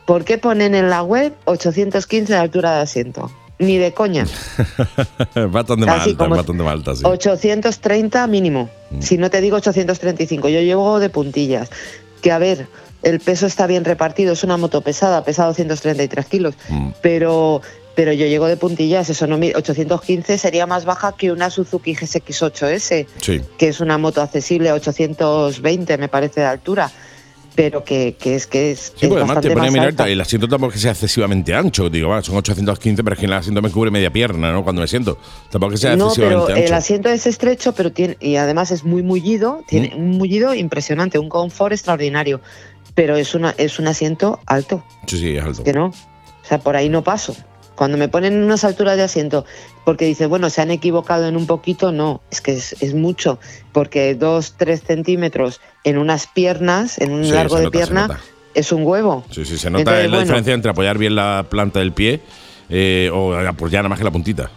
[0.07, 3.31] ¿Por qué ponen en la web 815 de altura de asiento?
[3.59, 4.27] Ni de coña.
[5.51, 7.03] bastante más Así alta, como- bastante más alta, sí.
[7.05, 8.69] 830 mínimo.
[8.91, 9.01] Mm.
[9.03, 11.71] Si no te digo 835, yo llevo de puntillas.
[12.21, 12.67] Que a ver,
[13.03, 16.91] el peso está bien repartido, es una moto pesada, pesa 233 kilos, Mm.
[17.03, 17.61] pero,
[17.95, 21.95] pero yo llego de puntillas, eso no mi- 815 sería más baja que una Suzuki
[21.95, 23.41] GSX8S, Sí.
[23.59, 26.91] que es una moto accesible a 820 me parece de altura,
[27.55, 30.09] pero que, que es que es, Sí, es porque además te pone a mirar, alta.
[30.09, 31.89] el asiento tampoco es que sea excesivamente ancho.
[31.89, 34.65] Digo, va, son 815, pero es que el asiento me cubre media pierna, ¿no?
[34.65, 35.19] Cuando me siento.
[35.51, 36.75] Tampoco es que sea No, pero excesivamente el ancho.
[36.77, 39.99] asiento es estrecho, pero tiene y además es muy mullido, tiene Mm.
[39.99, 42.41] un mullido impresionante, un confort extraordinario,
[42.95, 45.63] pero es una es un asiento alto, Sí, sí, es alto.
[45.63, 45.93] que no, o
[46.47, 47.37] sea, por ahí no paso.
[47.75, 49.45] Cuando me ponen unas alturas de asiento,
[49.85, 53.39] porque dices, bueno, se han equivocado en un poquito, no, es que es, es mucho,
[53.73, 58.21] porque dos, tres centímetros en unas piernas, en un Sí, largo de nota, pierna,
[58.55, 59.25] es un huevo.
[59.31, 60.23] Sí, sí, se nota Entonces, la bueno.
[60.23, 62.21] diferencia entre apoyar bien la planta del pie
[62.71, 64.51] eh, o apoyar nada más que la puntita.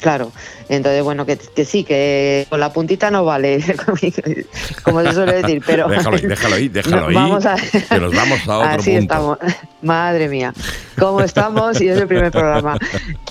[0.00, 0.30] Claro,
[0.68, 3.64] entonces bueno, que, que sí, que con la puntita no vale,
[4.84, 5.88] como se suele decir, pero...
[5.88, 7.14] Déjalo ahí, déjalo ahí, déjalo No, ahí.
[7.14, 9.00] vamos a- Que nos vamos a otro Así punto.
[9.00, 9.38] estamos.
[9.82, 10.52] Madre mía,
[10.98, 12.76] cómo estamos y es el primer programa.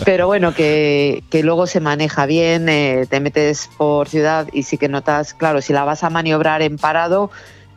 [0.06, 4.78] Pero bueno, que, que luego se maneja bien, eh, te metes por ciudad y sí
[4.78, 7.30] que notas, claro, si la vas a maniobrar en parado,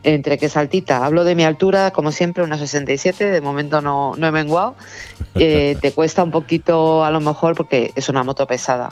[0.03, 4.27] entre que saltita, hablo de mi altura, como siempre, una 67, de momento no, no
[4.27, 4.75] he menguado,
[5.35, 8.91] eh, te cuesta un poquito a lo mejor porque es una moto pesada.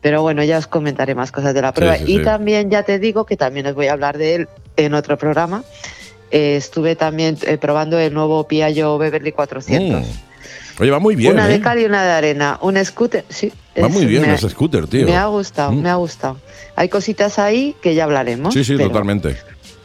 [0.00, 1.96] Pero bueno, ya os comentaré más cosas de la prueba.
[1.96, 2.22] sí, y sí.
[2.24, 5.64] también ya te digo que también os voy a hablar de él en otro programa.
[6.30, 10.02] Eh, estuve también eh, probando el nuevo Piaggio Beverly 400.
[10.06, 10.82] Mm.
[10.82, 11.54] Oye, va muy bien, una ¿eh?
[11.54, 12.58] de cal y una de arena.
[12.62, 13.50] Un scooter, sí.
[13.80, 15.06] Va es- muy bien me, ese scooter, tío.
[15.06, 15.82] me ha gustado, Mm.
[15.82, 16.36] me ha gustado.
[16.76, 18.54] Hay cositas ahí que ya hablaremos.
[18.54, 19.36] Sí, sí, totalmente.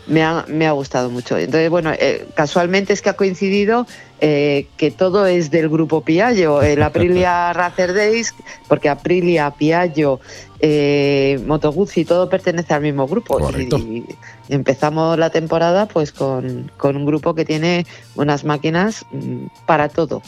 [0.08, 1.38] Me ha, me ha gustado mucho.
[1.38, 3.88] Entonces, bueno, eh, casualmente es que ha coincidido
[4.20, 6.62] eh, que todo es del grupo Piaggio.
[6.62, 8.34] El Aprilia Racer Days,
[8.68, 10.20] porque Aprilia, Piaggio,
[10.60, 13.40] eh, Moto Guzzi, todo pertenece al mismo grupo.
[13.58, 14.06] Y
[14.50, 17.86] empezamos la temporada pues con, con un grupo que tiene
[18.16, 20.22] unas máquinas mm, para todo.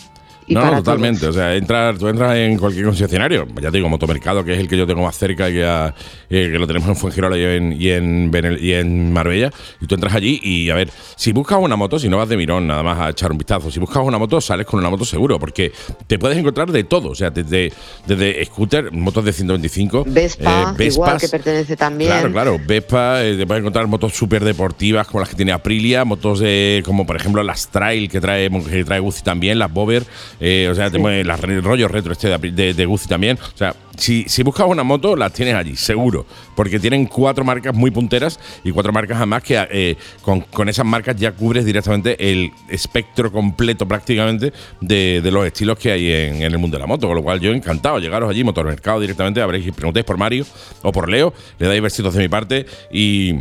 [0.47, 1.21] Y no, para totalmente.
[1.21, 1.36] todos.
[1.36, 4.67] O sea, entrar, tú entras en cualquier concesionario, ya te digo, Motomercado, que es el
[4.67, 5.93] que yo tengo más cerca, que, a-
[6.29, 9.49] eh, que lo tenemos en Fuengirola y en, y, en Benel- y en Marbella,
[9.81, 12.38] y tú entras allí y, a ver, si buscas una moto, si no vas de
[12.38, 15.03] mirón nada más a echar un vistazo, si buscas una moto, sales con una moto
[15.05, 15.71] seguro, porque
[16.05, 17.73] te puedes encontrar de todo, o sea, desde,
[18.05, 22.12] desde scooter, motos de 125, Vespa, eh, igual Vespas, que pertenece también.
[22.12, 22.60] Claro, claro.
[22.65, 26.84] Vespa, eh, te puedes encontrar motos súper deportivas como las que tiene Aprilia, motos de,
[26.86, 30.03] como por ejemplo las Trail que trae, que trae Guzzi también, las Bover,
[30.39, 33.37] eh, o sea, te mueve las re- rollo retro este de, de, de Guzzi también.
[33.53, 36.25] O sea, si, si buscas una moto, las tienes allí, seguro.
[36.55, 40.85] Porque tienen cuatro marcas muy punteras y cuatro marcas además que eh, con, con esas
[40.85, 46.35] marcas ya cubres directamente el espectro completo prácticamente de, de los estilos que hay en,
[46.37, 47.07] en el mundo de la moto.
[47.07, 50.45] Con lo cual yo encantado llegaros allí, Motormercado directamente, habréis preguntéis por Mario
[50.81, 53.35] o por Leo, le dais besitos de mi parte y.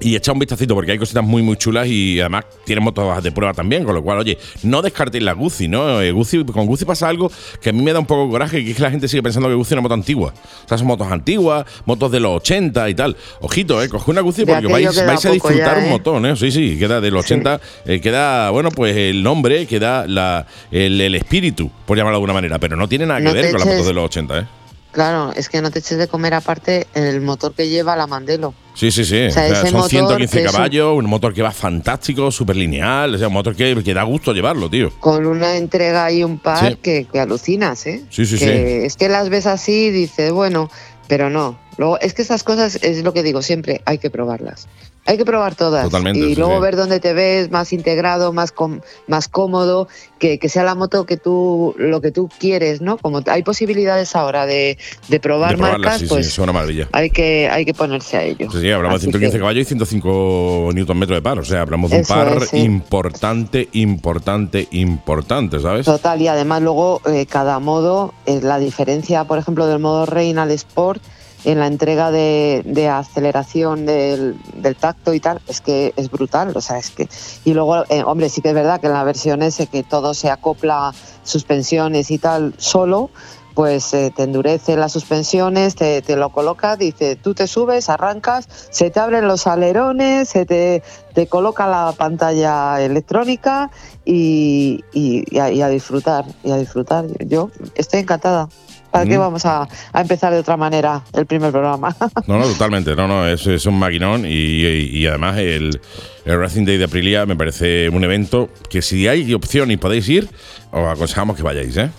[0.00, 3.32] Y echa un vistacito porque hay cositas muy muy chulas y además tienen motos de
[3.32, 6.00] prueba también, con lo cual, oye, no descartéis la Guzzi, ¿no?
[6.00, 8.64] Eh, Guzzi- con Guzzi pasa algo que a mí me da un poco de coraje,
[8.64, 10.32] que es que la gente sigue pensando que Guzzi es una moto antigua.
[10.64, 13.16] O sea, son motos antiguas, motos de los 80 y tal.
[13.40, 13.88] Ojito, ¿eh?
[13.88, 15.90] Coge una Guzzi porque vais, a disfrutar ya, un ¿eh?
[15.90, 16.36] montón, ¿eh?
[16.36, 21.00] Sí, sí, queda de los 80, eh, queda, bueno, pues el nombre, queda la, el,
[21.00, 23.58] el espíritu, por llamarlo de alguna manera, pero no tiene nada que No ver con
[23.58, 24.46] las motos de los 80, ¿eh?
[24.92, 28.54] Claro, es que no te eches de comer aparte el motor que lleva la Mandelo.
[28.78, 29.26] Sí, sí, sí.
[29.26, 32.30] O sea, sea, ese son motor 115 es un- caballos, un motor que va fantástico,
[32.30, 34.90] súper lineal, o sea, un motor que, que da gusto llevarlo, tío.
[35.00, 36.78] Con una entrega y un par Sí.
[36.80, 38.02] que, que alucinas, ¿eh?
[38.08, 38.44] Sí, sí, Que
[38.80, 38.86] sí.
[38.86, 40.70] Es que las ves así y dices, bueno,
[41.08, 41.58] pero no.
[41.76, 44.68] Luego, es que estas cosas es lo que digo siempre, hay que probarlas.
[45.08, 45.84] Hay que probar todas.
[45.84, 46.60] Totalmente, Y sí, luego sí.
[46.62, 51.06] ver dónde te ves más integrado, más, com- más cómodo, que, que sea la moto
[51.06, 52.98] que tú, lo que tú quieres, ¿no?
[52.98, 54.76] Como hay posibilidades ahora de,
[55.08, 56.88] de probar de marcas, sí, pues es una maravilla.
[56.92, 58.50] hay, que, hay que ponerse a ello.
[58.52, 61.38] Sí, hablamos de Así 115 que- caballos y 105 newton metros de par.
[61.38, 65.86] O sea, hablamos de un par es, importante, importante, importante, ¿sabes?
[65.86, 70.42] Total, y además luego eh, cada modo, eh, la diferencia, por ejemplo, del modo Reina
[70.42, 71.02] al Sport,
[71.44, 76.52] en la entrega de, de aceleración del, del tacto y tal, es que es brutal.
[76.56, 77.08] O sea, es que.
[77.44, 80.14] Y luego, eh, hombre, sí que es verdad que en la versión S que todo
[80.14, 83.10] se acopla, suspensiones y tal, solo.
[83.54, 88.46] Pues eh, te endurece las suspensiones, te, te lo coloca, dice, tú te subes, arrancas,
[88.70, 93.72] se te abren los alerones, se te, te coloca la pantalla electrónica
[94.04, 97.06] y, y- a, y a disfrutar, y a disfrutar.
[97.26, 98.48] Yo estoy encantada.
[98.90, 99.20] ¿Para qué Mm.
[99.20, 101.94] vamos a, a empezar de otra manera el primer programa?
[102.26, 102.94] No, no, totalmente.
[102.96, 105.80] No, no, es, es un maquinón y, y- y además el,
[106.24, 110.08] el Racing Day de Aprilia me parece un evento que si hay opción y podéis
[110.08, 110.28] ir,
[110.72, 111.90] os aconsejamos que vayáis, ¿eh?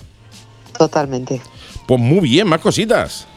[0.77, 1.41] Totalmente.
[1.87, 3.27] Pues muy bien, más cositas.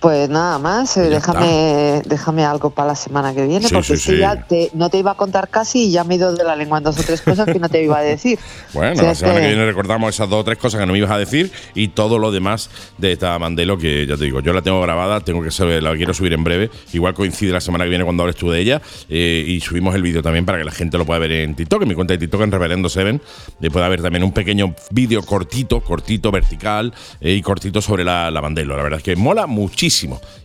[0.00, 4.16] Pues nada más, eh, déjame, déjame algo para la semana que viene, Sí, porque sí,
[4.16, 6.54] ya te- no te iba a contar casi y ya me he ido de la
[6.54, 8.38] lengua en dos o tres cosas que no te iba a decir.
[8.74, 10.86] Bueno, O sea la semana que- que viene recordamos esas dos o tres cosas que
[10.86, 14.24] no me ibas a decir y todo lo demás de esta Mandelo que ya te
[14.24, 16.70] digo, yo la tengo grabada, tengo que saber, la quiero subir en breve.
[16.92, 20.02] Igual coincide la semana que viene cuando hables tú de ella eh, y subimos el
[20.02, 22.18] vídeo también para que la gente lo pueda ver en TikTok, en mi cuenta de
[22.18, 23.20] TikTok en Reverendo Seven.
[23.60, 28.30] Y pueda haber también un pequeño vídeo cortito, cortito, vertical eh, y cortito sobre la,
[28.30, 28.76] la Mandelo.
[28.76, 29.87] La verdad es que mola muchísimo.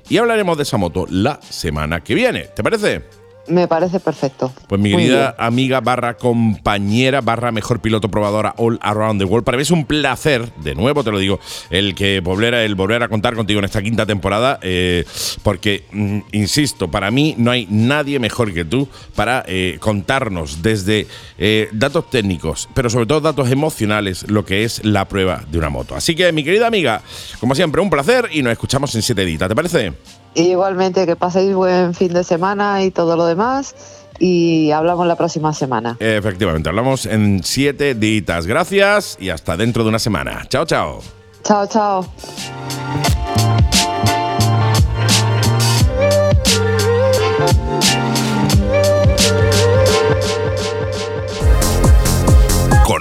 [0.10, 2.44] Y hablaremos de esa moto la semana que viene.
[2.56, 3.23] ¿Te parece?
[3.48, 4.52] Me parece perfecto.
[4.68, 9.44] Pues mi querida amiga barra compañera barra mejor piloto probadora all around the world.
[9.44, 12.76] Para mí es un placer, de nuevo te lo digo, el que volver a, el
[12.76, 15.06] volver a contar contigo en esta quinta temporada, eh,
[15.44, 21.08] porque, mm, insisto, para mí no hay nadie mejor que tú para eh, contarnos desde
[21.38, 25.70] eh, datos técnicos, pero sobre todo datos emocionales, lo que es la prueba de una
[25.70, 25.96] moto.
[25.96, 27.02] Así que, mi querida amiga,
[27.40, 29.94] como siempre, un placer y nos escuchamos en siete editas, ¿te parece?
[30.36, 33.76] Y igualmente que paséis buen fin de semana y todo lo demás.
[34.20, 35.98] Y hablamos la próxima semana.
[36.00, 38.46] Efectivamente, hablamos en siete ditas.
[38.46, 40.46] Gracias y hasta dentro de una semana.
[40.50, 41.02] Chao, chao.
[41.44, 42.06] Chao, chao.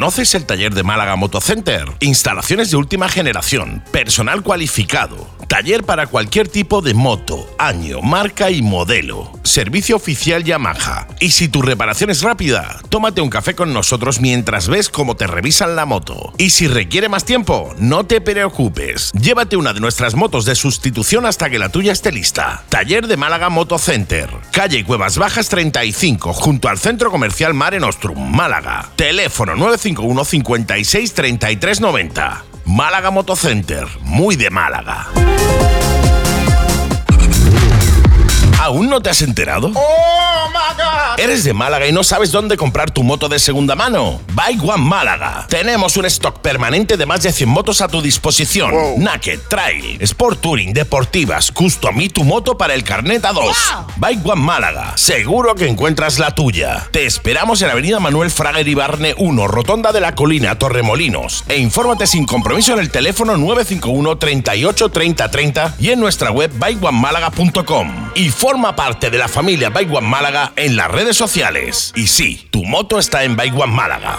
[0.02, 1.84] ¿Conoces el taller de Málaga Motocenter?
[2.00, 8.62] Instalaciones de última generación, personal cualificado, taller para cualquier tipo de moto, año, marca y
[8.62, 11.08] modelo, servicio oficial Yamaha.
[11.20, 15.26] Y si tu reparación es rápida, tómate un café con nosotros mientras ves cómo te
[15.26, 16.32] revisan la moto.
[16.38, 19.12] Y si requiere más tiempo, no te preocupes.
[19.12, 22.64] Llévate una de nuestras motos de sustitución hasta que la tuya esté lista.
[22.70, 28.88] Taller de Málaga Motocenter, calle Cuevas Bajas 35, junto al Centro Comercial Mare Nostrum, Málaga.
[28.96, 32.51] Teléfono 951 56 33 90.
[32.64, 35.08] Málaga Motocenter, muy de Málaga.
[38.62, 39.72] ¿Aún no te has enterado?
[41.18, 44.20] ¿Eres de Málaga y no sabes dónde comprar tu moto de segunda mano?
[44.34, 45.46] Bike One Málaga.
[45.48, 48.72] Tenemos un stock permanente de más de 100 motos a tu disposición.
[48.98, 53.52] Naked, Trail, Sport Touring, Deportivas, Custom y tu moto para el carnet A2.
[53.96, 54.92] Bike One Málaga.
[54.96, 56.88] Seguro que encuentras la tuya.
[56.92, 61.44] Te esperamos en Avenida Manuel Frager Ibarne 1, Rotonda de la Colina, Torremolinos.
[61.48, 66.50] E infórmate sin compromiso en el teléfono 951 38 30 30 y en nuestra web
[66.54, 68.12] bikeonemálaga.com.
[68.14, 71.90] Y forma parte de la familia Bike One Málaga en las redes sociales.
[71.96, 74.18] Y sí, tu moto está en Bike One Málaga.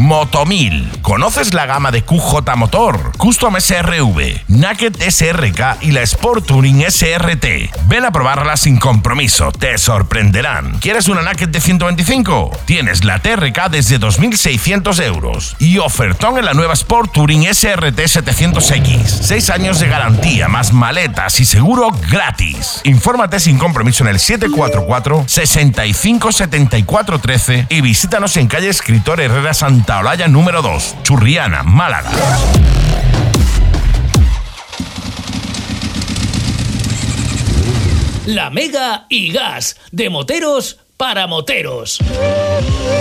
[0.00, 0.90] Motomil.
[1.02, 7.44] ¿Conoces la gama de QJ Motor, Custom SRV, Naked SRK y la Sport Touring SRT?
[7.86, 10.78] Ven a probarla sin compromiso, te sorprenderán.
[10.78, 12.50] ¿Quieres una Naked de 125?
[12.64, 19.04] Tienes la TRK desde 2.600 euros y ofertón en la nueva Sport Touring SRT 700X.
[19.04, 22.80] 6 años de garantía, más maletas y seguro gratis.
[22.84, 29.52] Infórmate sin compromiso en el 744 65 74 13 y visítanos en calle Escritor Herrera
[29.52, 32.10] Santa Olalla número 2, Churriana, Málaga.
[38.26, 41.98] La Mega y Gas, de moteros para moteros.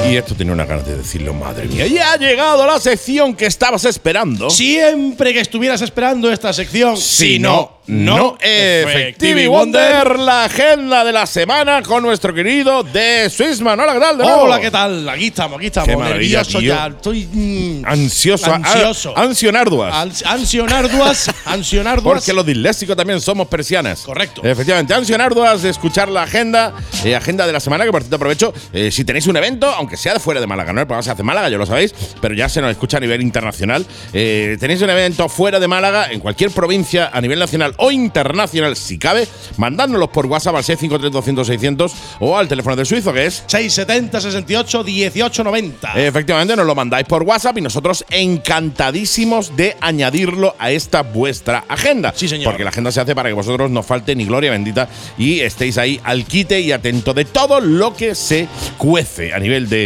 [0.07, 1.85] Y esto tenía una ganas de decirlo, madre mía.
[1.85, 4.49] Ya ha llegado la sección que estabas esperando.
[4.49, 8.35] Siempre que estuvieras esperando esta sección, Si no, no.
[8.41, 13.79] Efectivi Wonder, la agenda de la semana con nuestro querido de Swissman.
[13.79, 14.21] Hola, ¿qué tal?
[14.21, 15.09] Hola, ¿qué tal?
[15.09, 15.89] Aquí estamos, aquí estamos.
[15.89, 16.87] Qué Nervioso ya.
[16.87, 17.27] Estoy.
[17.31, 18.51] mm, Ansioso.
[18.51, 19.15] Ansioso.
[19.15, 19.93] a- Ansionarduas.
[19.93, 21.29] ans- ansionarduas.
[21.45, 22.03] ansionarduas.
[22.15, 24.01] Porque los disléxicos también somos persianas.
[24.01, 24.41] Correcto.
[24.43, 28.53] Efectivamente, ansionarduas de escuchar la agenda, eh, agenda de la semana, que por cierto aprovecho,
[28.73, 30.81] eh, si tenéis un evento, aunque sea de fuera de Málaga, ¿no?
[30.81, 32.99] El programa se hace en Málaga, ya lo sabéis, pero ya se nos escucha a
[32.99, 33.85] nivel internacional.
[34.13, 38.75] Eh, tenéis un evento fuera de Málaga, en cualquier provincia, a nivel nacional o internacional,
[38.75, 44.21] si cabe, mandádnoslos por WhatsApp al 653-200-600 o al teléfono del suizo, que es 670
[44.21, 45.93] 68 18 90.
[45.95, 52.13] Efectivamente, nos lo mandáis por WhatsApp y nosotros encantadísimos de añadirlo a esta vuestra agenda.
[52.15, 52.51] Sí, señor.
[52.51, 55.77] Porque la agenda se hace para que vosotros no falte ni gloria bendita y estéis
[55.77, 58.47] ahí al quite y atento de todo lo que se
[58.77, 59.78] cuece a nivel de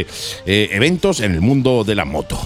[0.45, 2.39] eh, eventos en el mundo de la moto.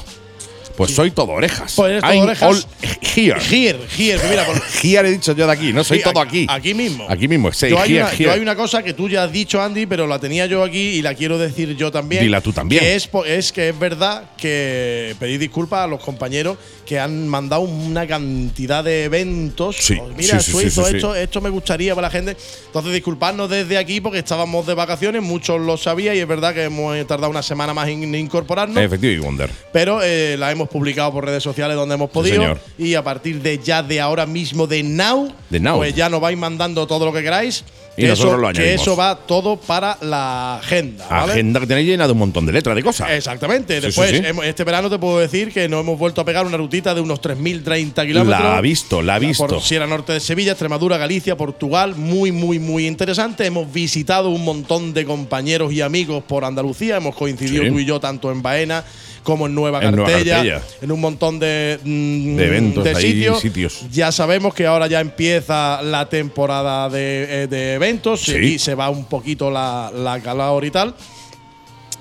[0.75, 1.73] Pues soy todo orejas.
[1.75, 2.43] Pues eres todo I'm orejas.
[2.43, 3.39] all here.
[3.41, 6.45] Here, here, mira, por, Here he dicho yo de aquí, no soy Sí, todo aquí-
[6.47, 6.75] aquí.
[6.75, 7.07] mismo.
[7.09, 8.23] Aquí mismo, sí, yo, hay here, una, here.
[8.25, 10.77] yo hay una cosa que tú ya has dicho, Andy, pero la tenía yo aquí
[10.79, 12.21] y la quiero decir yo también.
[12.21, 12.83] Dila tú también.
[12.83, 18.07] Que es, que es verdad que pedí disculpas a los compañeros que han mandado una
[18.07, 19.75] cantidad de eventos.
[19.77, 22.37] Sí, Oh, mira, sí, Suizo, sí, esto, esto me gustaría para la gente.
[22.67, 26.63] Entonces, disculpadnos desde aquí porque estábamos de vacaciones, muchos lo sabían y es verdad que
[26.63, 28.81] hemos tardado una semana más en incorporarnos.
[28.81, 29.49] Efectivo y Wonder.
[29.73, 32.41] Pero eh, la hemos publicado por redes sociales donde hemos podido.
[32.41, 32.59] señor.
[32.77, 35.77] y a partir de ya de ahora mismo, de now, De now.
[35.77, 37.65] pues ya nos vais mandando todo lo que queráis.
[37.97, 38.81] Y que nosotros eso, lo que añadimos.
[38.83, 41.05] eso va todo para la agenda.
[41.09, 41.31] ¿vale?
[41.33, 43.09] Agenda que tenéis llena de un montón de letras, de cosas.
[43.09, 43.81] Exactamente.
[43.81, 44.23] Después, sí, sí.
[44.25, 47.01] hemos- este verano te puedo decir que nos hemos vuelto a pegar una rutita de
[47.01, 48.43] unos 3.030 kilómetros.
[48.43, 49.47] La ha visto, la ha visto.
[49.47, 51.95] Por Sierra Norte de Sevilla, Extremadura, Galicia, Portugal.
[51.95, 53.45] Muy, muy, muy interesante.
[53.45, 56.97] Hemos visitado un montón de compañeros y amigos por Andalucía.
[56.97, 58.83] Hemos coincidido tú y yo tanto en Baena
[59.27, 63.41] como en Nueva En Nueva Cartella, en un montón de, mm, De eventos de sitios.
[63.41, 63.81] sitios.
[63.91, 68.37] Ya sabemos que ahora ya empieza la temporada de, eh, de eventos Sí.
[68.37, 70.95] y se va un poquito la, la calor y tal.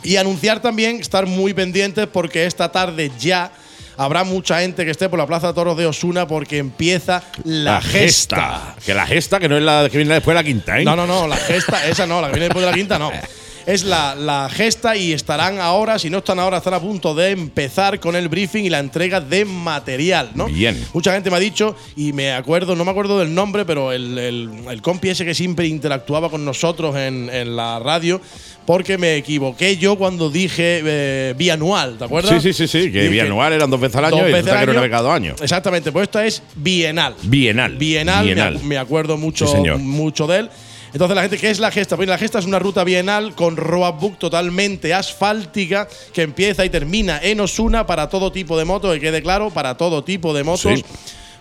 [0.05, 3.51] Y anunciar también, estar muy pendientes porque esta tarde ya
[3.97, 7.81] habrá mucha gente que esté por la Plaza de Toros de Osuna porque empieza la,
[7.81, 8.77] gesta.
[8.87, 10.85] Que la gesta, que no es la que viene después de la quinta, ¿eh?
[10.85, 13.11] No, no, no, la gesta, esa no, la que viene después de la quinta no.
[13.67, 17.31] Es la, la gesta y estarán ahora, si no están ahora, están a punto de
[17.33, 20.47] empezar con el briefing y la entrega de material, ¿no?
[20.47, 20.81] Bien.
[20.95, 24.17] Mucha gente me ha dicho, y me acuerdo, no me acuerdo del nombre, pero el,
[24.19, 28.21] el, el compi ese que siempre interactuaba con nosotros en, en la radio,
[28.67, 32.41] porque me equivoqué yo cuando dije eh, bianual, ¿te acuerdas?
[32.41, 34.53] Sí, sí, sí, sí, que Dije bianual eran dos veces al año dos y veces
[34.53, 35.11] al año.
[35.13, 35.43] años.
[35.43, 37.17] Exactamente, pues esta es bienal.
[37.25, 37.75] Bienal.
[37.77, 38.59] Bienal, me Bienal.
[38.59, 40.51] ac- Me, acuerdo mucho, Sí, mucho de él.
[40.97, 41.95] Entonces, la gente, ¿qué es la gesta?
[41.97, 47.21] Pues la gesta es una ruta bienal con roadbook totalmente asfáltica que empieza y termina
[47.23, 50.73] en Osuna para todo tipo de motos, que quede claro, para todo tipo de motos.
[50.79, 50.85] Sí.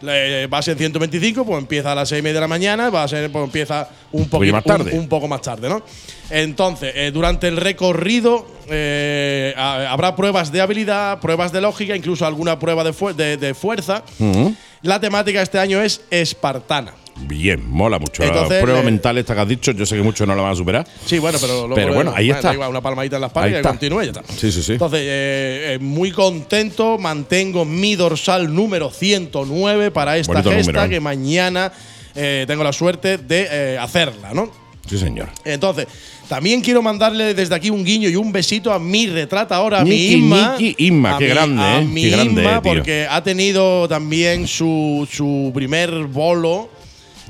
[0.05, 2.89] Eh, va a ser 125, pues empieza a las 6 y media de la mañana,
[2.89, 4.91] va a ser, pues empieza un poquito más tarde.
[4.91, 5.81] Un, un poco más tarde, ¿no?
[6.29, 12.25] Entonces, eh, durante el recorrido eh, ha- habrá pruebas de habilidad, pruebas de lógica, incluso
[12.25, 14.03] alguna prueba de, fu- de- de fuerza.
[14.81, 16.93] La temática este año es espartana.
[17.21, 18.23] Bien, mola mucho.
[18.23, 20.41] Entonces, la prueba le- mental esta que has dicho, yo sé que muchos no la
[20.41, 20.85] van a superar.
[21.05, 22.51] Sí, bueno, pero Pero bueno, ahí está.
[22.67, 24.23] una palmadita en la espalda Ahí y y ya está.
[24.33, 24.73] Sí, sí, sí.
[24.73, 30.85] Entonces, eh, eh, muy contento, mantengo mi dorsal número 109 para esta Bonito gesta número,
[30.85, 30.89] ¿eh?
[30.89, 31.71] que mañana
[32.13, 34.49] tengo la suerte de hacerla, ¿no?
[34.87, 35.29] Sí, señor.
[35.43, 35.87] Entonces,
[36.29, 39.83] también quiero mandarle desde aquí un guiño y un besito a mi retrata ahora, a
[39.85, 40.55] mi Inma.
[40.59, 41.85] Niki Inma, A qué mi- grande, a ¿eh?
[41.85, 42.73] mi Qué grande, Inma, tío.
[42.73, 46.69] porque ha tenido también su, su primer bolo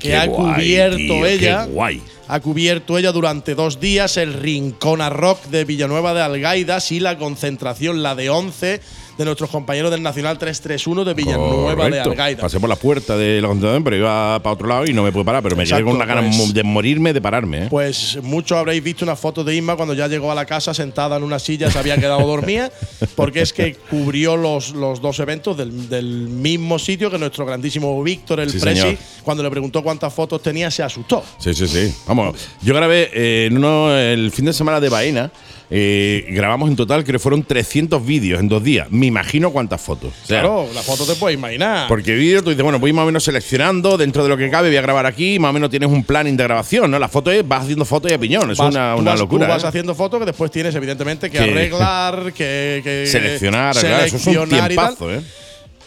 [0.00, 1.64] que Qué ha guay, cubierto tío, qué ella.
[1.64, 2.02] guay.
[2.28, 6.98] Ha cubierto ella durante dos días el Rincón a Rock de Villanueva de Algaidas y
[7.00, 8.80] la concentración, la de 11
[9.16, 12.10] de nuestros compañeros del Nacional 331 de Villanueva de Correcto.
[12.10, 12.40] Algaidas.
[12.42, 15.12] Pasé por la puerta de la concentración, pero iba para otro lado y no me
[15.12, 15.42] pude parar.
[15.42, 17.64] Pero me quedé con una gana pues- de morirme de pararme.
[17.64, 17.66] ¿eh?
[17.70, 21.16] Pues muchos habréis visto una foto de Inma cuando ya llegó a la casa sentada
[21.16, 22.70] en una silla, se había quedado dormida,
[23.16, 28.02] porque es que cubrió los, los dos eventos del, del mismo sitio que nuestro grandísimo
[28.02, 28.96] Víctor, el Sí, Presi, señor.
[29.22, 31.22] cuando le preguntó cuántas fotos tenía, se asustó.
[31.38, 31.94] Sí, sí, sí.
[32.06, 35.30] Vamos, yo grabé eh, en uno, el fin de semana de Baena.
[35.68, 38.86] Eh, grabamos en total, creo que fueron 300 vídeos en dos días.
[38.90, 40.12] Me imagino cuántas fotos.
[40.22, 41.88] O sea, Claro, la foto te puedes imaginar.
[41.88, 44.68] Porque vídeo, tú dices, bueno, voy más o menos seleccionando dentro de lo que cabe,
[44.68, 46.98] voy a grabar aquí, más o menos tienes un planning de grabación, ¿no?
[46.98, 49.46] La foto es, vas haciendo fotos y a piñón, es Vas- una, una vas- locura.
[49.46, 49.66] Tú vas ¿eh?
[49.66, 54.48] haciendo fotos que después tienes, evidentemente, que Que- arreglar, que, que- Seleccionar, eso es un
[54.48, 55.20] tiempazo, ¿eh?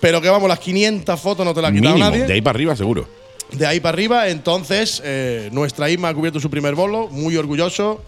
[0.01, 2.25] Pero que vamos, las 500 fotos no te las ha quitado Mínimo, nadie.
[2.25, 3.07] de ahí para arriba seguro.
[3.51, 8.03] De ahí para arriba, entonces, eh, nuestra Isma ha cubierto su primer bolo, muy orgulloso.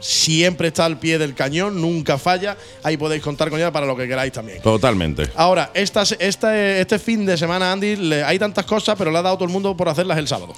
[0.00, 2.56] Siempre está al pie del cañón, nunca falla.
[2.82, 4.60] Ahí podéis contar con ella para lo que queráis también.
[4.62, 5.28] Totalmente.
[5.36, 9.22] Ahora, estas, este, este fin de semana, Andy, le- hay tantas cosas, pero le ha
[9.22, 10.54] dado todo el mundo por hacerlas el sábado.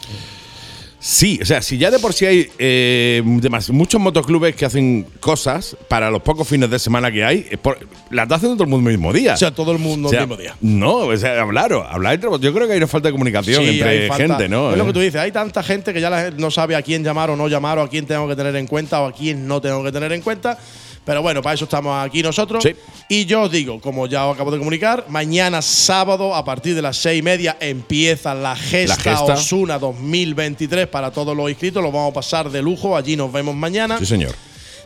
[1.04, 5.04] Sí, o sea, si ya de por sí hay eh, demas- muchos motoclubes que hacen
[5.18, 7.76] cosas para los pocos fines de semana que hay, es por-
[8.10, 9.34] las está haciendo todo el mundo el mismo día.
[9.34, 10.54] O sea, todo el mundo O sea, el mismo día.
[10.60, 13.80] No, o sea, hablaros, hablar entre Yo creo que hay una falta de comunicación Sí,
[13.80, 14.70] entre falta- gente, ¿no?
[14.70, 14.94] Es lo que Eh.
[14.94, 17.48] tú dices, hay tanta gente que ya la- no sabe a quién llamar o no
[17.48, 19.90] llamar, o a quién tengo que tener en cuenta o a quién no tengo que
[19.90, 20.56] tener en cuenta.
[21.04, 22.62] Pero bueno, para eso estamos aquí nosotros.
[22.62, 22.74] Sí.
[23.08, 26.82] Y yo os digo, como ya os acabo de comunicar, mañana sábado a partir de
[26.82, 29.34] las seis y media empieza la Gesta, La Gesta.
[29.34, 31.82] Osuna 2023 para todos los inscritos.
[31.82, 32.96] Lo vamos a pasar de lujo.
[32.96, 33.98] Allí nos vemos mañana.
[33.98, 34.34] Sí, señor.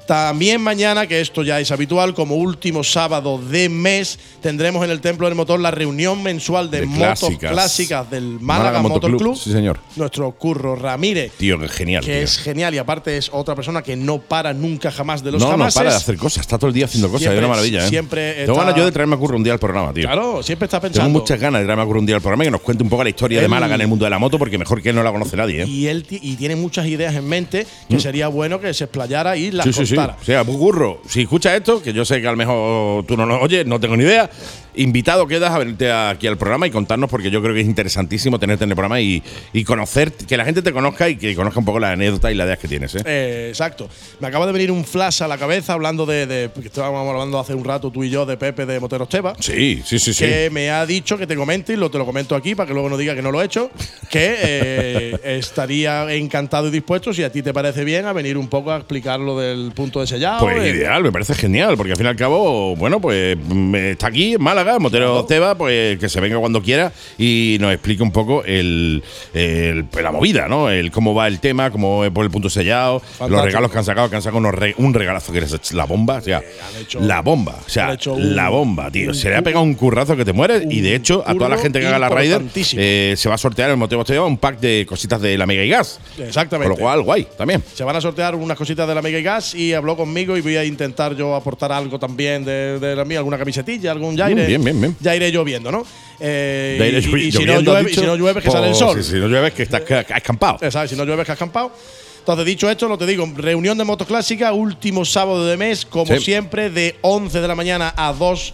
[0.06, 5.00] También mañana, que esto ya es habitual, como último sábado de mes, tendremos en el
[5.00, 7.52] Templo del Motor la reunión mensual de, De motos clásicas.
[7.52, 9.16] clásicas del Málaga, Málaga Motor.
[9.16, 9.36] Club.
[9.36, 9.80] Sí, señor.
[9.96, 12.04] Nuestro Curro Ramírez, Tío, que genial.
[12.04, 12.22] que tío.
[12.22, 15.46] es genial y aparte es otra persona que no para nunca jamás de los no,
[15.48, 15.74] no jamases.
[15.74, 17.88] para de hacer cosas, está todo el día haciendo cosas, Siempre- es una maravilla, ¿eh?
[17.88, 20.04] siempre Tengo está- ganas yo de traerme a Curro un día al programa, tío.
[20.04, 21.18] Claro, siempre está Tengo pensando.
[21.18, 22.90] muchas ganas de traerme a Curro un día al programa y que nos cuente un
[22.90, 24.94] poco la historia de Málaga en el mundo de la moto, porque mejor que él
[24.96, 25.66] no la conoce nadie, ¿eh?
[25.66, 29.50] y él y tiene muchas ideas en mente que sería bueno que se explayara y
[29.50, 29.72] las Mm.
[29.72, 30.16] Sí, sí, sí.
[30.20, 33.26] O sea, Curro, si escuchas esto, que yo sé que a lo mejor tú no
[33.26, 34.30] lo oyes, no tengo ni idea,
[34.76, 38.38] invitado quedas a venirte aquí al programa y contarnos, porque yo creo que es interesantísimo
[38.38, 41.58] tenerte en el programa y, y conocer, que la gente te conozca y que conozca
[41.58, 43.02] un poco la anécdota y las ideas que tienes, ¿eh?
[43.04, 43.88] Eh, exacto.
[44.20, 47.38] Me acaba de venir un flash a la cabeza hablando de, de- que estábamos hablando
[47.38, 49.34] hace un rato tú y yo de Pepe de Moteros Teba.
[49.40, 50.24] Sí, sí, sí, sí.
[50.24, 52.72] que me ha dicho que te comente y lo te lo comento aquí para que
[52.74, 53.70] luego no diga que no lo he hecho,
[54.10, 58.48] que eh, estaría encantado y dispuesto, si a ti te parece bien, a venir un
[58.48, 60.40] poco a explicar lo del punto de sellado.
[60.40, 64.08] Pues ideal, me parece genial, porque al fin y al cabo, bueno, pues mm, está
[64.08, 68.02] aquí en Málaga, Málaga, Motero Teba, pues que se venga cuando quiera y nos explique
[68.02, 69.02] un poco el,
[69.32, 70.68] el- pues, la movida, ¿no?
[70.70, 73.84] El cómo va el tema, cómo es por el punto sellado, los regalos que han
[73.84, 76.42] sacado, que han sacado unos re- un regalazo que es la bomba, o sea,
[76.80, 79.14] hecho- la bomba, o sea, un- la bomba, tío.
[79.14, 81.58] Se le ha pegado un currazo que te mueres y de hecho a toda la
[81.58, 82.42] gente que haga la Raider
[82.76, 85.62] eh, se va a sortear el Motero Teba un pack de cositas de la Mega
[85.62, 86.00] y Gas.
[86.18, 86.70] Exactamente.
[86.70, 87.62] Con lo cual, guay, también.
[87.74, 90.40] Se van a sortear unas cositas de la Mega y Gas y habló conmigo y
[90.40, 94.55] voy a intentar yo aportar algo también de, de la mía, alguna camisetilla, algún Mm,
[94.58, 94.96] bien, bien, bien.
[95.00, 95.84] ya iré yo viendo, ¿no?
[96.18, 96.98] Eh, De ahí y,
[97.28, 99.02] y si, no lloviendo, llueve, y si no llueve, que sale el sol.
[99.02, 100.90] Si, si no llueve, que estás que- que ¿sabes?
[100.90, 101.72] Si no llueve, que has campado.
[102.20, 106.24] Entonces, dicho esto, lo te digo, reunión de motoclásica, último sábado de mes, como Sí.
[106.24, 108.52] siempre, de 11 de la mañana a 2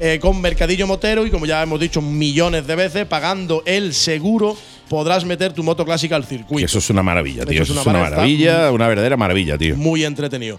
[0.00, 4.56] eh, con Mercadillo Motero y como ya hemos dicho millones de veces, pagando el seguro,
[4.88, 6.66] podrás meter tu motoclásica al Que circuito.
[6.66, 7.62] eso es una maravilla, tío.
[7.62, 8.52] Eso Eso es es una una maravilla.
[8.54, 9.76] maravilla, una verdadera maravilla, tío.
[9.76, 10.58] Muy entretenido.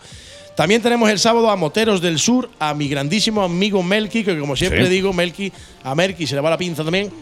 [0.56, 4.56] También tenemos el sábado a Moteros del Sur, a mi grandísimo amigo Melky, que como
[4.56, 4.91] siempre Sí.
[4.91, 5.51] digo, Melky,
[5.84, 7.12] a Melky se le va la pinza también.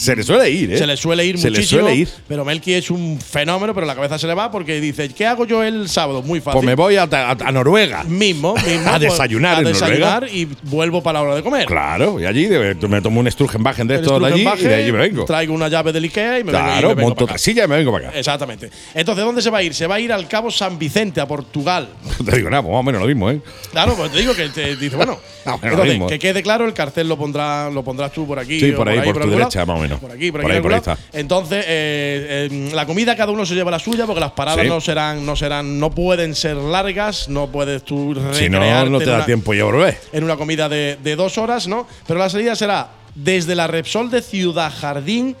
[0.00, 0.78] Se le suele ir, ¿eh?
[0.78, 1.82] Se le suele ir Se le muchísimo.
[1.82, 2.08] suele ir.
[2.26, 5.44] Pero Melky es un fenómeno, pero la cabeza se le va porque dice, ¿qué hago
[5.44, 6.22] yo el sábado?
[6.22, 6.56] Muy fácil.
[6.58, 8.02] Pues me voy a, a- a Noruega.
[8.04, 11.66] mismo, mismo, A pues, desayunar a en desayunar y vuelvo para la hora de comer.
[11.66, 14.98] Claro, y allí me tomo un Sturgenbachen de estos de allí y de allí me
[14.98, 15.26] vengo.
[15.26, 17.38] Traigo una llave del Ikea y me vengo, Claro, vengo monto para acá.
[17.38, 18.18] silla y me vengo para acá.
[18.18, 18.70] Exactamente.
[18.94, 19.74] Entonces, ¿dónde se va a ir?
[19.74, 21.90] Se va a ir al Cabo San Vicente, a Portugal.
[22.24, 23.40] Te digo, nada, pues más o menos lo mismo, ¿eh?
[23.70, 26.06] Claro, pues te digo que te dice, bueno, Ah, entonces, mismo.
[26.06, 28.60] que quede claro, el cartel lo pondrá, lo pondrás tú por aquí.
[28.60, 29.98] Sí, por ahí, por tu derecha, más o menos.
[30.00, 30.46] Por aquí, por aquí.
[30.46, 31.08] Por ahí, por algún ahí lado.
[31.12, 34.68] Entonces, eh, eh, la comida cada uno se lleva la suya porque las paradas Sí.
[34.68, 39.06] no serán, no serán, no pueden ser largas, no puedes tú Si no, no te
[39.06, 39.98] da una- tiempo ya volver.
[40.12, 41.86] en una comida de, de dos horas, ¿no?
[42.06, 45.34] Pero la salida será desde la Repsol de Ciudad Jardín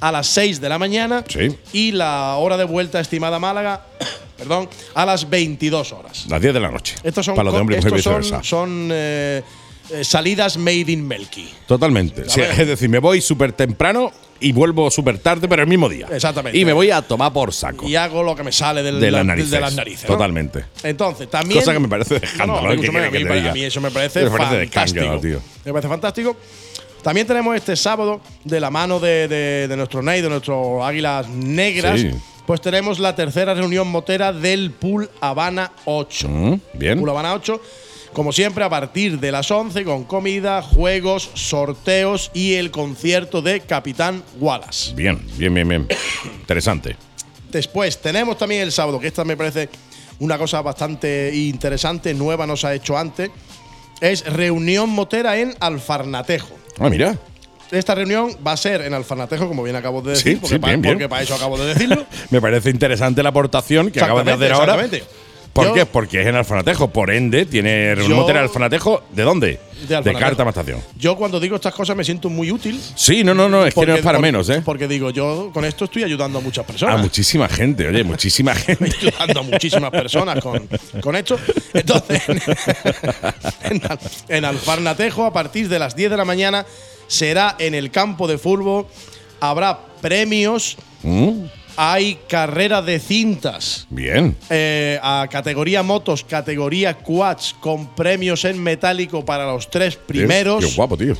[0.00, 1.56] a las 6 de la mañana Sí.
[1.72, 3.80] y la hora de vuelta estimada a Málaga,
[4.36, 6.26] perdón, a las 22 horas.
[6.28, 6.94] Las 10 de la noche.
[7.02, 9.42] Estos son, Para los de estos son, son, eh,
[9.90, 11.48] eh, salidas made in Melky.
[11.66, 12.28] Totalmente.
[12.28, 16.06] Sí, es decir, me voy súper temprano y vuelvo súper tarde, pero el mismo día.
[16.12, 16.58] Exactamente.
[16.58, 17.88] Y me voy a tomar por saco.
[17.88, 19.50] Y hago lo que me sale del- De las la- narices.
[19.50, 20.02] de las narices.
[20.08, 20.14] ¿no?
[20.14, 20.64] Totalmente.
[20.82, 21.60] Entonces, también.
[21.60, 22.74] Cosa que me parece de No, no, ¿eh?
[22.74, 23.50] escúchame, ¿Qué a, mí, que te diga?
[23.50, 25.04] a mí eso me parece, Me parece de fantástico.
[25.04, 25.42] escándalo.
[25.64, 26.36] Me parece fantástico.
[27.02, 31.28] También tenemos este sábado, de la mano de, de- de nuestro Ney, de nuestro Águilas
[31.28, 32.10] Negras, Sí.
[32.46, 36.28] pues tenemos la tercera reunión motera del Pool Habana 8.
[36.28, 36.98] Mm, bien.
[36.98, 37.60] Pool Habana 8.
[38.16, 43.60] Como siempre, a partir de las 11, con comida, juegos, sorteos y el concierto de
[43.60, 44.94] Capitán Wallace.
[44.94, 45.86] Bien, bien, bien, bien.
[46.40, 46.96] Interesante.
[47.50, 49.68] Después tenemos también el sábado, que esta me parece
[50.18, 53.28] una cosa bastante interesante, nueva, no se ha hecho antes.
[54.00, 56.56] Es reunión motera en Alfarnatejo.
[56.78, 57.18] Ah, mira.
[57.70, 60.58] Esta reunión va a ser en Alfarnatejo, como bien acabo de decir, Sí, porque, sí,
[60.58, 60.94] pa- bien, bien.
[60.94, 62.06] porque para eso acabo de decirlo.
[62.30, 64.74] Me parece interesante la aportación que acabas de hacer ahora.
[64.76, 65.25] exactamente.
[65.56, 65.86] ¿Por Yo- qué?
[65.86, 66.88] Porque es en Alfanatejo.
[66.90, 69.02] Por ende, tiene Yo- remote en Alfanatejo.
[69.12, 69.58] ¿De dónde?
[69.88, 70.52] De Alfanatejo.
[70.52, 70.76] Carta.
[70.98, 72.80] Yo cuando digo estas cosas me siento muy útil.
[72.94, 73.66] Sí, no, no, no.
[73.66, 74.62] Es que no es para por- menos, ¿eh?
[74.64, 77.00] Porque digo, yo con esto estoy ayudando a muchas A personas.
[77.00, 78.90] muchísima gente, oye, muchísima gente.
[79.00, 80.68] ayudando a muchísimas personas con,
[81.00, 81.38] con esto.
[81.74, 82.22] Entonces,
[83.62, 83.98] en, Al-
[84.28, 86.66] en Alfarnatejo, a partir de las 10 de la mañana,
[87.06, 88.86] será en el campo de fútbol.
[89.40, 91.44] Habrá premios, Mm,
[91.76, 93.86] hay carrera de cintas.
[93.90, 94.36] Bien.
[94.50, 100.64] eh, a categoría motos, categoría quads, con premios en metálico para los tres primeros.
[100.64, 101.14] Qué guapo, tío.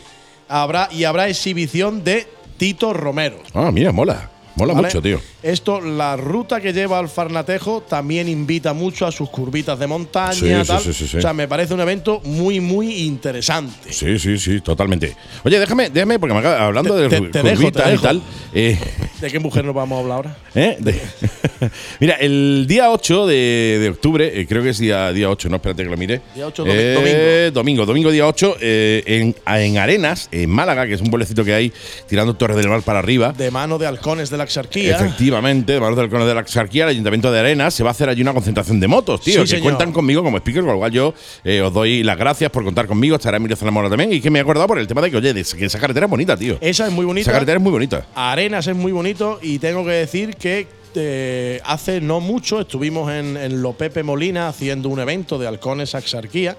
[0.49, 2.27] Habrá, y habrá exhibición de
[2.57, 3.39] Tito Romero.
[3.55, 4.31] Ah, mira, mola.
[4.55, 4.87] Mola ¿vale?
[4.89, 5.21] mucho, tío.
[5.47, 10.33] Esto, la ruta que lleva al Farnatejo también invita mucho a sus curvitas de montaña.
[10.33, 10.81] Sí, sí, tal.
[10.83, 11.17] sí, sí, sí.
[11.19, 13.93] O sea, me parece un evento muy, muy interesante.
[13.93, 15.17] Sí, sí, sí, totalmente.
[15.45, 17.89] Oye, déjame, déjame, porque me acaba, hablando Te- de te- ru- te dejo, curvitas te
[17.89, 18.03] y dejo.
[18.03, 18.23] tal.
[18.55, 18.79] eh,
[19.21, 20.37] ¿De qué mujer nos vamos a hablar ahora?
[20.55, 20.77] ¿eh?
[20.81, 21.01] De-
[22.01, 25.57] Mira, el día 8 de, de octubre, eh, creo que es día, día 8, no,
[25.57, 26.21] espérate que lo mire.
[26.35, 27.87] Día 8, domi- Eh, domingo.
[27.87, 31.73] Domingo, día 8, eh, en, en Arenas, en Málaga, que es un pueblecito que hay
[32.09, 33.33] tirando Torres del Mar para arriba.
[33.33, 34.97] De mano de halcones de la Exarquía.
[34.97, 37.93] Efectivamente, de manos del Cono de la Exarquía, el Ayuntamiento de Arenas, se va a
[37.93, 39.35] hacer allí una concentración de motos, tío.
[39.35, 39.63] Sí, que señor.
[39.65, 41.15] cuentan conmigo como speaker, con lo cual yo
[41.45, 43.17] eh, os doy las gracias por contar conmigo.
[43.17, 44.13] Estará Emilio Zamora también.
[44.13, 46.07] Y que me he acordado por el tema de que, oye, de- que esa carretera
[46.07, 46.59] es bonita, tío.
[46.61, 47.23] Esa es muy bonita.
[47.23, 48.07] Esa carretera es muy bonita.
[48.15, 53.37] Arenas es muy bonito y tengo que decir que eh, hace no mucho estuvimos en,
[53.37, 56.57] en Lo Pepe Molina haciendo un evento de halcones a Exarquía.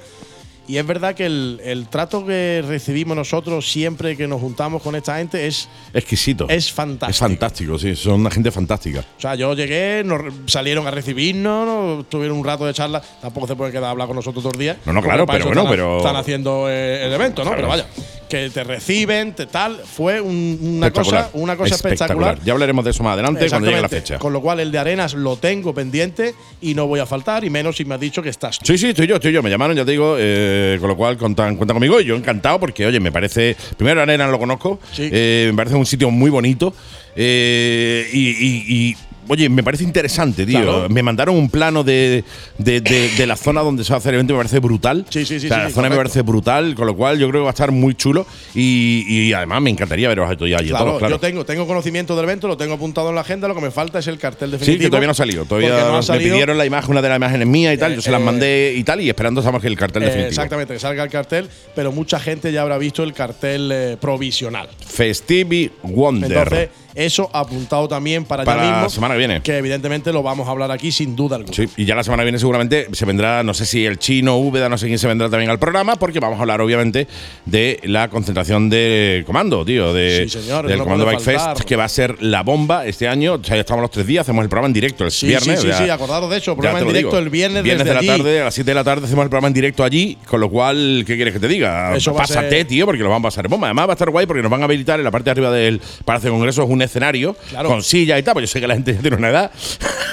[0.68, 4.95] Y es verdad que el, el trato que recibimos nosotros siempre que nos juntamos con
[4.95, 6.45] esta gente es, Exquisito.
[6.49, 7.09] es fantástico.
[7.11, 7.95] Es fantástico, sí.
[7.95, 8.99] Son una gente fantástica.
[9.18, 13.01] O sea, yo llegué, nos salieron a recibirnos, nos tuvieron un rato de charla.
[13.22, 14.76] Tampoco se pueden quedar a hablar con nosotros todos los días.
[14.86, 17.51] No, no, claro, pero bueno, están, pero- Están haciendo eh, el evento, ¿no?
[17.55, 17.55] Claro.
[17.55, 17.86] Pero vaya,
[18.30, 19.78] que te reciben, te tal.
[19.78, 22.40] Fue un- una, cosa, una cosa espectacular.
[22.44, 24.08] Ya hablaremos de eso más adelante cuando llegue la Exactamente.
[24.14, 24.20] fecha.
[24.20, 27.50] Con lo cual, el de Arenas lo tengo pendiente y no voy a faltar, y
[27.50, 28.66] menos si me has dicho que estás tú.
[28.66, 29.42] Sí, sí, estoy yo, estoy yo.
[29.42, 32.60] Me llamaron, ya te digo, eh, con lo cual contan, cuenta conmigo y yo encantado
[32.60, 33.56] porque, oye, me parece.
[33.78, 34.80] Primero, Arena no lo conozco.
[34.92, 35.10] Sí.
[35.12, 36.74] eh, me parece un sitio muy bonito.
[37.20, 38.96] eh, y, y- y,
[39.30, 40.62] Oye, me parece interesante, tío.
[40.62, 40.90] Claro.
[40.90, 42.24] Me mandaron un plano de,
[42.58, 45.06] de- de- de la zona donde se va a hacer el evento, me parece brutal.
[45.10, 47.28] Sí, sí, sí, O sea, sí, la zona me parece brutal, con lo cual yo
[47.30, 48.26] creo que va a estar muy chulo.
[48.56, 50.54] Y, y además me encantaría veros allí.
[50.54, 51.16] a Claro, todos, claro.
[51.16, 53.72] yo tengo, tengo conocimiento del evento, lo tengo apuntado en la agenda, lo que me
[53.72, 54.84] falta es el cartel Sí, definitivo.
[54.84, 55.46] que todavía no ha salido.
[55.46, 56.32] Todavía no ha me salido.
[56.34, 57.92] pidieron la imagen, una de las imágenes mías y tal.
[57.92, 59.02] Eh, yo se las eh, mandé y tal.
[59.02, 60.30] Y esperando estamos que el cartel Eh, definitivo.
[60.30, 64.70] exactamente, que salga el cartel, pero mucha gente ya habrá visto el cartel eh, provisional.
[64.86, 66.32] Festivi Wonder.
[66.32, 68.84] Entonces, eso apuntado también para, Para ya mismo.
[68.84, 69.41] la semana que viene.
[69.41, 71.54] Que evidentemente lo vamos a hablar aquí sin duda alguna.
[71.56, 74.38] Sí, y ya la semana que viene seguramente se vendrá, no sé si el chino,
[74.38, 77.08] Úbeda, no sé quién se vendrá también al programa, porque vamos a hablar obviamente
[77.45, 81.76] de la concentración de comando, tío, de, Sí, señor, del no Comando Bike Fest, que
[81.76, 83.36] va a ser la bomba este año.
[83.36, 85.62] O sea, ya estamos los tres días, hacemos el programa en directo el Sí, viernes.
[85.62, 87.20] sí, sí, sí, acordaros de eso, programa en directo digo.
[87.20, 88.24] el viernes, Viernes desde de la allí.
[88.24, 90.50] tarde, a las 7 de la tarde hacemos el programa en directo allí, con lo
[90.50, 91.95] cual, ¿qué quieres que te diga?
[91.95, 93.68] Eso Pásate, ser- tío, porque lo vamos a pasar bomba.
[93.68, 95.52] Además va a estar guay porque nos van a habilitar en la parte de arriba
[95.52, 97.70] del Palacio de Congresos un escenario Claro.
[97.70, 99.52] con silla y tal, pues yo sé que la gente ya tiene una edad.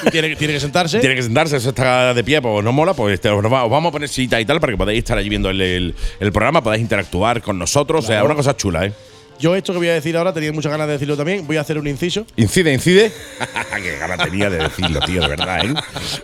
[0.07, 1.01] Y tiene, tiene que sentarse.
[1.05, 3.70] Tiene que sentarse, eso está de pie, pues no mola, pues este, os, va- os
[3.70, 6.33] vamos a poner cita y tal para que podáis estar allí viendo el, el- el
[6.33, 8.27] programa, podáis interactuar con nosotros, o sea, Claro.
[8.27, 8.93] una cosa chula, ¿eh?
[9.39, 11.47] Yo esto que voy a decir ahora tenía muchas ganas de decirlo también.
[11.47, 12.26] Voy a hacer un inciso.
[12.37, 13.12] Incide, incide.
[13.82, 15.74] Qué ganas tenía de decirlo, tío, de verdad, ¿eh?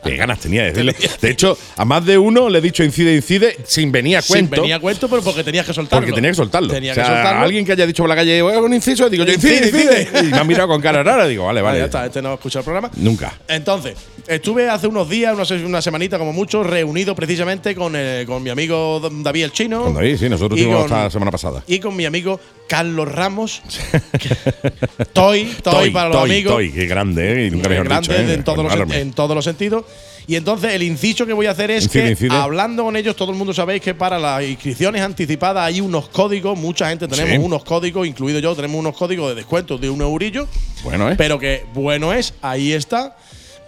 [0.04, 0.92] Qué ganas tenía de decirlo.
[1.20, 4.54] De hecho, a más de uno le he dicho incide, incide, sin venir a cuento.
[4.56, 6.00] Sin venía a cuento, pero porque tenías que soltarlo.
[6.06, 6.72] Porque tenía que soltarlo.
[6.72, 7.42] Tenía o sea, que soltarlo.
[7.44, 10.20] alguien que haya dicho por la calle, "Oye, un inciso, digo yo, incide, Incide, incide.
[10.26, 11.78] Y me han mirado con cara rara, digo, vale, Vale, vale.
[11.80, 12.90] ya está, este no escucha el programa.
[12.96, 13.32] Nunca.
[13.48, 13.94] Entonces,
[14.30, 18.42] estuve hace unos días, una, se- una semanita como mucho, reunido precisamente con, eh, con
[18.42, 19.82] mi amigo David el Chino.
[19.84, 21.62] Con David, sí, nosotros y tuvimos con- esta semana pasada.
[21.66, 23.62] Y con mi amigo Carlos Ramos.
[25.12, 26.52] Toy, Toy para los Toy, amigos.
[26.54, 27.46] Toy, qué grande, ¿eh?
[27.46, 28.34] Y nunca mejor grande dicho, ¿eh?
[28.34, 29.84] en, todos los, en todos los sentidos.
[30.26, 32.34] Y entonces el inciso que voy a hacer es Incide, que incide.
[32.36, 36.56] hablando con ellos, todo el mundo sabéis que para las inscripciones anticipadas hay unos códigos,
[36.56, 37.38] mucha gente tenemos Sí.
[37.38, 40.46] unos códigos, incluido yo, tenemos unos códigos de descuento de un eurillo.
[40.84, 41.14] Bueno, ¿eh?
[41.18, 43.16] Pero que bueno es, ahí está.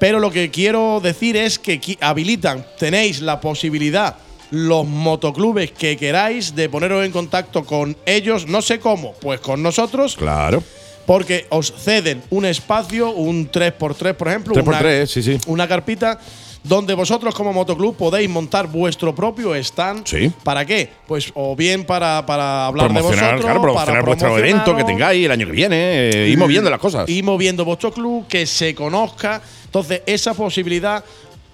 [0.02, 4.16] Pero lo que quiero decir es que habilitan, tenéis la posibilidad,
[4.50, 9.62] los motoclubes que queráis, de poneros en contacto con ellos, no sé cómo, pues con
[9.62, 10.60] nosotros, Claro.
[11.06, 15.38] porque os ceden un espacio, un 3x3, por ejemplo, 3x3, sí, sí.
[15.46, 16.18] una carpita
[16.64, 20.06] donde vosotros como motoclub podéis montar vuestro propio stand.
[20.06, 20.30] Sí.
[20.44, 20.88] ¿Para qué?
[21.08, 25.24] Pues o bien para, para hablar de vosotros, claro, para promocionar vuestro evento que tengáis
[25.24, 25.76] el año que viene,
[26.10, 27.08] eh, ir moviendo las cosas.
[27.08, 29.42] ir moviendo vuestro club, que se conozca.
[29.64, 31.04] Entonces, esa posibilidad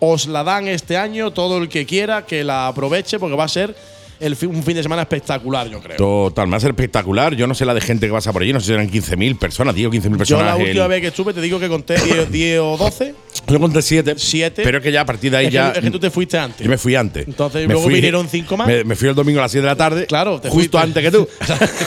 [0.01, 3.49] os la dan este año, todo el que quiera que la aproveche, porque va a
[3.49, 3.75] ser
[4.21, 5.97] el un fin de semana espectacular, yo creo.
[5.97, 7.35] Total, va a ser espectacular.
[7.37, 9.39] Yo no sé la de gente que pasa por allí, no sé si eran 15.000
[9.39, 10.45] personas, tío, 15.000 yo personas.
[10.47, 13.15] la el- última vez que estuve te digo que conté 10, 10 o 12.
[13.49, 14.15] Yo conté 7.
[14.17, 14.63] Siete.
[14.63, 15.71] Pero es que ya a partir de ahí Es que, ya.
[15.71, 16.65] es que tú te fuiste antes.
[16.65, 17.27] Yo me fui antes.
[17.27, 18.67] Entonces, Me luego fui- vinieron cinco más.
[18.67, 20.07] Me, me fui el domingo a las 7 de la tarde.
[20.07, 21.27] Claro, te justo antes que tú.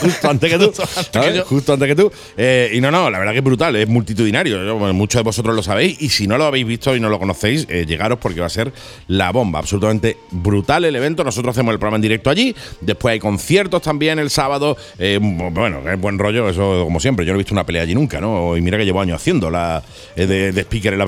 [0.01, 0.65] justo antes que tú.
[0.65, 1.45] Justo antes que yo.
[1.45, 2.11] Justo antes que tú.
[2.37, 4.77] Eh, y no, no, la verdad que es brutal, es multitudinario.
[4.77, 6.01] Bueno, muchos de vosotros lo sabéis.
[6.01, 8.49] Y si no lo habéis visto y no lo conocéis, eh, llegaros porque va a
[8.49, 8.71] ser
[9.07, 9.59] la bomba.
[9.59, 11.23] Absolutamente brutal el evento.
[11.23, 12.55] Nosotros hacemos el programa en directo allí.
[12.81, 14.77] Después hay conciertos también el sábado.
[14.97, 17.25] Eh, bueno, es buen rollo, eso como siempre.
[17.25, 18.57] Yo no he visto una pelea allí nunca, ¿no?
[18.57, 19.83] Y mira que llevo años haciendo la
[20.15, 20.99] eh, de, de speaker en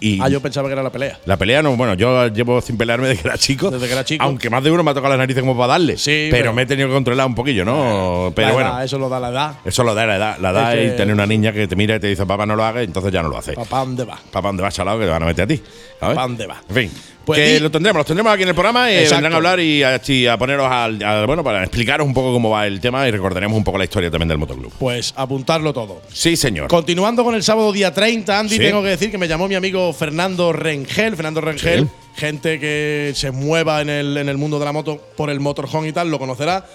[0.00, 1.18] Y Ah, yo pensaba que era la pelea.
[1.24, 3.70] la pelea no, bueno, yo llevo sin pelearme desde que era chico.
[3.70, 4.24] Desde que era chico.
[4.24, 5.96] Aunque más de uno me ha tocado las narices como para darle.
[5.98, 8.32] Sí, pero, pero- me he tenido que controlar un poquillo, ¿no?
[8.34, 8.80] Pero La bueno.
[8.82, 9.54] eso lo da la edad.
[9.64, 12.00] Eso lo da la edad, la edad Es tener una niña que te mira y
[12.00, 13.52] te dice, papá, no lo hagas, entonces ya no lo hace.
[13.54, 14.18] Papá, ¿dónde va?
[14.30, 14.98] Papá, ¿dónde vas, chalado?
[14.98, 15.56] Que te van a meter a ti.
[16.00, 16.16] ¿sabes?
[16.16, 16.60] Papá, ¿dónde va?
[16.68, 16.90] En fin.
[17.24, 19.14] Pues que lo tendremos, los tendremos aquí en el programa y Exacto.
[19.16, 22.50] vendrán a hablar y a, y a poneros al, bueno, para explicaros un poco cómo
[22.50, 24.72] va el tema y recordaremos un poco la historia también del motoclub.
[24.78, 26.02] Pues apuntarlo todo.
[26.12, 26.68] Sí, señor.
[26.68, 28.58] Continuando con el sábado día 30, Andy, Sí.
[28.60, 31.14] tengo que decir que me llamó mi amigo Fernando Rengel.
[31.16, 31.88] Fernando Rengel, Sí.
[32.16, 35.88] gente que se mueva en el, en el mundo de la moto por el motorhome
[35.88, 36.66] y tal, lo conocerá.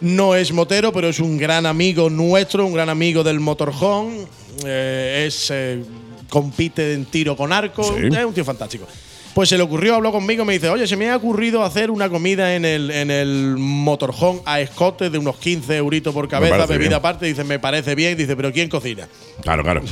[0.00, 4.26] No es motero, pero es un gran amigo nuestro, un gran amigo del motorhome.
[4.64, 5.82] Eh, es, eh,
[6.28, 7.82] compite en tiro con arco.
[7.82, 8.06] Sí.
[8.16, 8.86] Es un tío fantástico.
[9.38, 12.08] Pues se le ocurrió, habló conmigo, me dice, oye, se me ha ocurrido hacer una
[12.08, 16.76] comida en el, en el motorhome a escote de unos 15 euritos por cabeza, bebida
[16.88, 16.94] bien.
[16.94, 17.26] aparte.
[17.26, 18.18] Dice, me parece bien.
[18.18, 19.06] Dice, pero ¿quién cocina?
[19.40, 19.82] Claro, claro.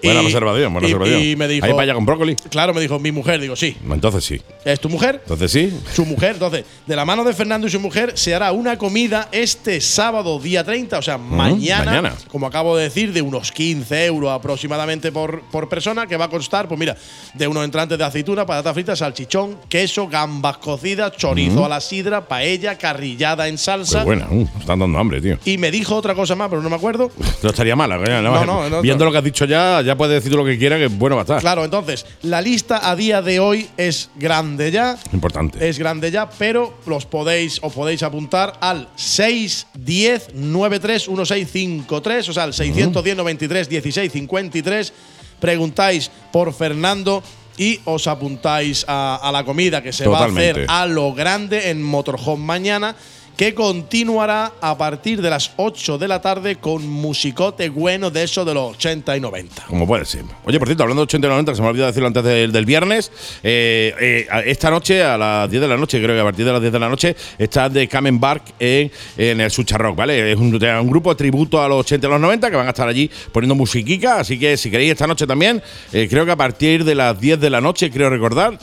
[0.00, 1.22] Y- buena observación, buena y- observación.
[1.22, 2.36] y me dijo- ¿Hay paella con brócoli?
[2.50, 3.40] Claro, me dijo mi mujer.
[3.40, 3.76] Digo, sí.
[3.90, 4.40] Entonces sí.
[4.64, 5.20] ¿Es tu mujer?
[5.22, 5.72] Entonces sí.
[5.92, 6.34] Su mujer.
[6.34, 10.38] Entonces, de la mano de Fernando y su mujer, se hará una comida este sábado,
[10.38, 12.14] día 30, o sea, mañana, mañana.
[12.30, 16.30] como acabo de decir, de unos 15 euros aproximadamente por, por persona, que va a
[16.30, 16.96] costar, pues mira,
[17.34, 22.26] de unos entrantes de aceituna, patata frita, salchichón, queso, gambas cocidas, chorizo a la sidra,
[22.28, 24.04] paella, carrillada en Qué salsa.
[24.04, 24.26] buena.
[24.30, 25.38] Uh, están dando hambre, tío.
[25.44, 27.10] Y me dijo otra cosa más, pero no me acuerdo.
[27.42, 27.98] No estaría mala.
[27.98, 30.56] coño, No, no, no, Viendo lo que has dicho ya, ya puedes decir lo que
[30.58, 31.40] quieras, que bueno va a estar.
[31.40, 34.96] Claro, entonces, la lista a día de hoy es grande ya.
[35.12, 35.68] Importante.
[35.68, 42.44] Es grande ya, pero los podéis os podéis apuntar al 610 93 1653, o sea,
[42.44, 44.92] al 610 93 16 53.
[45.40, 47.22] Preguntáis por Fernando
[47.56, 51.70] y os apuntáis a, a la comida que se va a hacer a lo grande
[51.70, 52.96] en Motorhome mañana.
[53.36, 58.44] Que continuará a partir de las 8 de la tarde con musicote bueno de eso
[58.44, 59.64] de los 80 y 90.
[59.68, 60.22] Como puede ser.
[60.44, 62.22] Oye, por cierto, hablando de 80 y 90, que se me ha olvidado decirlo antes
[62.22, 63.10] del, del viernes,
[63.42, 66.44] eh, eh, a- esta noche, a las 10 de la noche, creo que a partir
[66.44, 69.96] de las 10 de la noche, está de Kamen Bark en, en el Sucha Rock,
[69.96, 70.30] ¿vale?
[70.30, 72.70] Es un, un grupo de tributo a los 80 y los 90 que van a
[72.70, 75.60] estar allí poniendo musiquica, así que si queréis esta noche también,
[75.92, 78.58] eh, creo que a partir de las 10 de la noche, creo recordar,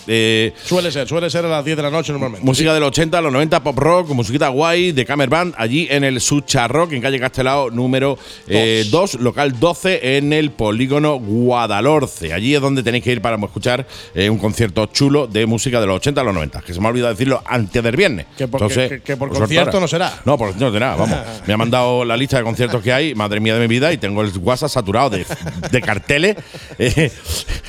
[0.63, 2.45] Suele ser, suele ser a las 10 de la noche normalmente.
[2.45, 6.03] Música de los 80, los 90, pop rock, musiquita guay de Camer Band, allí en
[6.03, 12.31] el Sucha Rock, en calle Castelao número 2, local 12, en el polígono Guadalhorce.
[12.33, 15.87] Allí es donde tenéis que ir para escuchar eh, un concierto chulo de música de
[15.87, 18.27] los 80 a los 90, que se me ha olvidado decirlo antes del viernes.
[18.37, 20.13] Que por- que- que por pues concierto no será.
[20.25, 21.17] No, por no será, vamos.
[21.47, 23.97] Me ha mandado la lista de conciertos que hay, madre mía de mi vida, y
[23.97, 25.25] tengo el WhatsApp saturado de,
[25.71, 26.35] de carteles.
[26.77, 27.11] eh,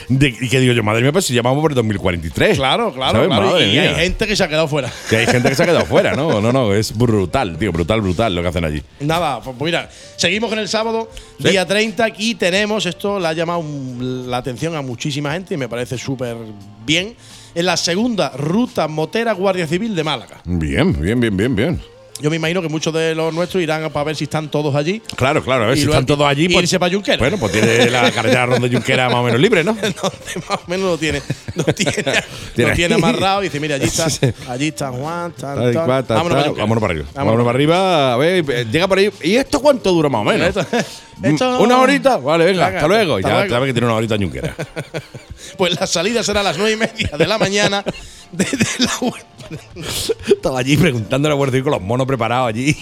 [0.09, 2.57] de- y que digo yo, madre mía, pues si llamamos por el 2043.
[2.59, 3.61] Claro, claro, claro.
[3.61, 4.93] Y hay gente que se ha quedado fuera.
[5.09, 6.41] Que hay gente que se ha quedado fuera, ¿no?
[6.41, 8.83] No, no, es brutal, tío, brutal, brutal lo que hacen allí.
[9.01, 11.09] Nada, pues mira, seguimos con el sábado,
[11.41, 11.49] Sí.
[11.49, 12.05] día 30.
[12.05, 13.65] Aquí tenemos, esto le ha llamado
[14.27, 16.37] la atención a muchísima gente y me parece súper
[16.85, 17.17] bien.
[17.55, 20.41] En la segunda ruta motera Guardia Civil de Málaga.
[20.45, 21.92] Bien, bien, bien, bien, bien.
[22.21, 25.01] Yo me imagino que muchos de los nuestros irán para ver si están todos allí.
[25.17, 26.49] Claro, claro, a ver Y si están todos allí.
[26.49, 27.17] pues- irse pa' Junquera.
[27.19, 29.73] Bueno, pues tiene la carretera ronda de Junquera más o menos libre, ¿no?
[29.81, 29.97] donde
[30.49, 31.21] más o menos lo tiene,
[31.57, 31.93] lo tiene,
[32.55, 33.01] Tiene lo tiene ahí.
[33.01, 34.07] amarrado y dice, mira, allí está,
[34.49, 36.55] allí está Juan, Tal tal, Vámonos tal.
[36.55, 37.07] Vámonos para arriba.
[37.15, 38.13] Vámonos Vámonos para arriba.
[38.13, 39.11] A ver, eh, llega por ahí.
[39.23, 40.55] ¿Y esto cuánto dura más o menos?
[41.23, 42.19] Esto- ¿Una horita?
[42.19, 43.17] Vale, venga, Venga, hasta luego.
[43.17, 43.51] hasta ya luego.
[43.55, 44.55] sabes que tiene una horita Junquera.
[45.57, 47.85] Pues la salida será a las nueve y media de la mañana
[48.31, 49.25] desde la web.
[50.29, 52.77] Estaba allí preguntando a la Guardia Civil con los monos preparados allí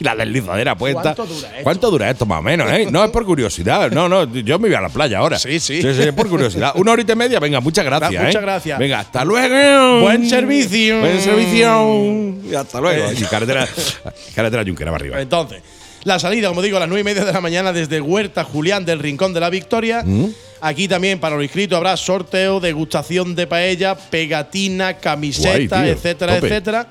[0.00, 1.14] y la deslizadera puesta.
[1.14, 1.62] ¿Cuánto dura esto?
[1.64, 2.70] ¿Cuánto dura esto más o menos?
[2.72, 2.86] eh?
[2.90, 3.90] No es por curiosidad.
[3.90, 5.38] No, no, yo me voy a la playa ahora.
[5.38, 5.82] Sí, sí.
[5.82, 6.72] Sí, sí, es por curiosidad.
[6.76, 8.22] Una horita y media, venga, muchas gracias.
[8.22, 8.44] Muchas ¿eh?
[8.44, 8.78] gracias.
[8.78, 10.00] Venga, hasta luego.
[10.02, 11.00] Buen servicio.
[11.00, 12.34] Buen servicio.
[12.50, 13.12] Y hasta luego.
[13.12, 13.66] Y carretera,
[14.34, 15.20] carretera Junquera para arriba.
[15.20, 15.62] Entonces,
[16.04, 18.84] la salida, como digo, a las nueve y media de la mañana desde Huerta Julián
[18.84, 20.02] del Rincón de la Victoria.
[20.04, 20.26] Mm.
[20.60, 25.92] Aquí también para los inscritos habrá sorteo, degustación de paella, pegatina, camiseta, Guay, tío.
[25.92, 26.46] etcétera, Tope.
[26.48, 26.86] etcétera.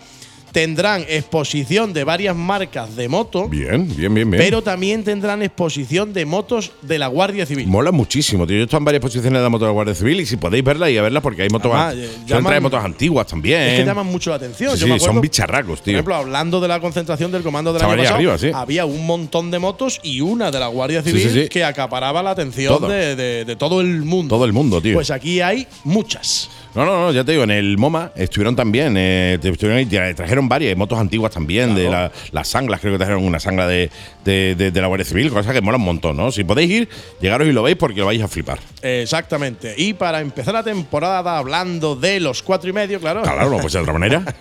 [0.58, 4.42] Tendrán exposición de varias marcas de moto, Bien, bien, bien, bien.
[4.44, 7.68] pero también tendrán exposición de motos de la Guardia Civil.
[7.68, 8.56] Mola muchísimo, tío.
[8.56, 10.36] Yo he estado en varias posiciones de la moto de la Guardia Civil y si
[10.38, 13.62] podéis verla y a verla porque hay motos, Además, eh, llaman- motos antiguas también.
[13.62, 14.74] Es que llaman mucho la atención.
[14.74, 15.94] Sí, Yo me sí, son bicharracos, Por tío.
[15.94, 18.50] ejemplo, hablando de la concentración del comando allá pasado, arriba, sí.
[18.52, 22.32] había un montón de motos y una de la Guardia Civil sí, que acaparaba la
[22.32, 24.36] atención de, de- de todo el mundo.
[24.36, 24.96] Todo el mundo, tío.
[24.96, 26.50] Pues aquí hay muchas.
[26.74, 30.26] No, no, no, ya te digo, en el MoMA estuvieron también, eh, estuvieron ahí, tra-
[30.48, 33.90] trajeron varias, motos antiguas también, de la- las sanglas, creo que trajeron una sangla de,
[34.26, 36.32] de- de- de la Guardia Civil, cosa que mola un montón, ¿no?
[36.32, 36.90] Si podéis ir,
[37.22, 38.60] llegaros y lo veis porque lo vais a flipar.
[38.82, 39.74] Exactamente.
[39.78, 43.22] Y para empezar la temporada hablando de los cuatro y medio, claro.
[43.24, 44.24] Claro, no puede ser de otra manera.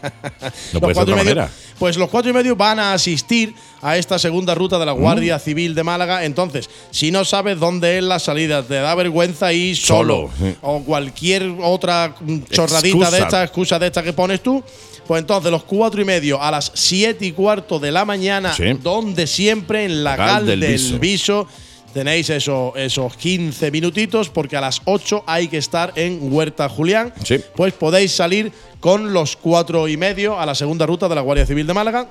[0.72, 1.50] No puede ser de otra medio, manera.
[1.78, 5.38] Pues los cuatro y medio van a asistir a esta segunda ruta de la Guardia
[5.38, 6.24] Civil de Málaga.
[6.24, 10.30] Entonces, si no sabes dónde es la salida, te da vergüenza ir solo.
[10.62, 13.10] O cualquier otra mm, chorradita Excusa.
[13.10, 14.62] de esta, excusa de esta que pones tú.
[15.06, 18.64] Pues entonces, los cuatro y medio a las siete y cuarto de la mañana, Sí.
[18.82, 20.98] donde siempre en la Gal del del, Viso.
[20.98, 21.48] Viso.
[21.94, 27.14] Tenéis eso- esos 15 minutitos porque a las 8 hay que estar en Huerta Julián.
[27.24, 27.36] Sí.
[27.54, 31.46] Pues podéis salir con los cuatro y medio a la segunda ruta de la Guardia
[31.46, 32.06] Civil de Málaga.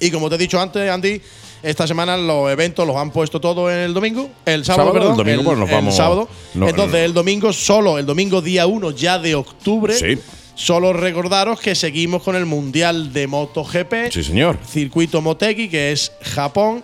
[0.00, 1.20] Y como te he dicho antes, Andy,
[1.62, 4.30] esta semana los eventos los han puesto todo en el domingo.
[4.46, 5.10] El sábado, Sábado, perdón.
[5.12, 6.28] el domingo, pues nos el vamos- sábado.
[6.54, 7.04] no, Entonces, no.
[7.04, 9.92] el domingo solo, el domingo día 1 ya de octubre.
[9.94, 10.18] Sí.
[10.58, 14.10] Solo recordaros que seguimos con el Mundial de MotoGP.
[14.10, 14.58] Sí, señor.
[14.68, 16.82] Circuito Motegi, que es Japón.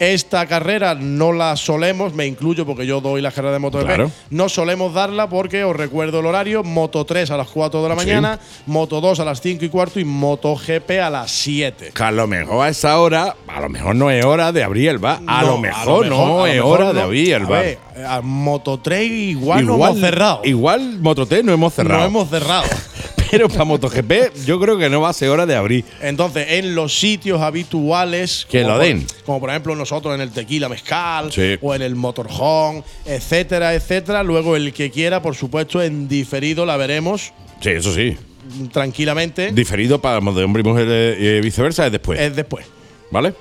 [0.00, 3.84] Esta carrera no la solemos, me incluyo porque yo doy la carrera de MotoGP.
[3.84, 4.10] Claro.
[4.30, 7.94] No solemos darla porque os recuerdo el horario: Moto 3 a las 4 de la
[7.94, 11.92] mañana, Moto 2 a las 5 y cuarto y MotoGP a las 7.
[11.94, 14.88] Que a lo mejor a esa hora, a lo mejor no es hora de abrir
[14.88, 15.20] el bar.
[15.26, 17.00] A, No, lo mejor no a lo es mejor hora de no.
[17.02, 17.62] abrir el A bar.
[17.62, 17.78] ver,
[18.08, 20.40] a Moto 3 igual, no hemos cerrado.
[20.44, 22.00] Igual Moto T no hemos cerrado.
[22.00, 22.64] No hemos cerrado.
[23.30, 25.84] Pero para MotoGP, yo creo que no va a ser hora de abrir.
[26.02, 28.46] Entonces, en los sitios habituales.
[28.50, 29.06] Que lo por- den.
[29.24, 31.30] como por ejemplo nosotros en el Tequila Mezcal.
[31.32, 31.56] Sí.
[31.60, 34.22] O en el Motorhome, etcétera, etcétera.
[34.22, 38.16] Luego el que quiera, por supuesto, en diferido la veremos Sí, eso sí.
[38.72, 39.52] tranquilamente.
[39.52, 42.18] Diferido para de hombre y mujer eh, y viceversa es después.
[42.20, 42.66] es después.
[43.10, 43.34] ¿Vale?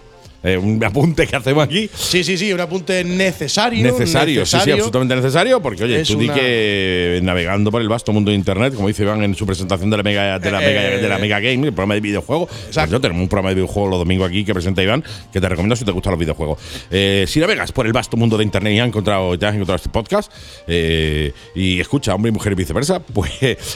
[0.44, 1.90] Eh, un apunte que hacemos aquí.
[1.94, 3.84] Sí, sí, sí, un apunte necesario.
[3.84, 8.14] Necesario, sí, sí, absolutamente necesario, porque oye, Es tú di que navegando por el vasto
[8.14, 10.66] mundo de internet, como dice Iván en su presentación de la Mega, de la Eh,
[10.68, 12.50] Mega, de la Mega Game, el programa de videojuegos.
[12.74, 15.50] Pues yo tenemos un programa de videojuegos los domingos aquí que presenta Iván, que te
[15.50, 16.60] recomiendo si te gustan los videojuegos.
[16.90, 19.76] Eh, si navegas por el vasto mundo de internet y has encontrado, ya has encontrado
[19.78, 20.32] este podcast,
[20.68, 23.32] eh, y escucha hombre y mujer y viceversa, pues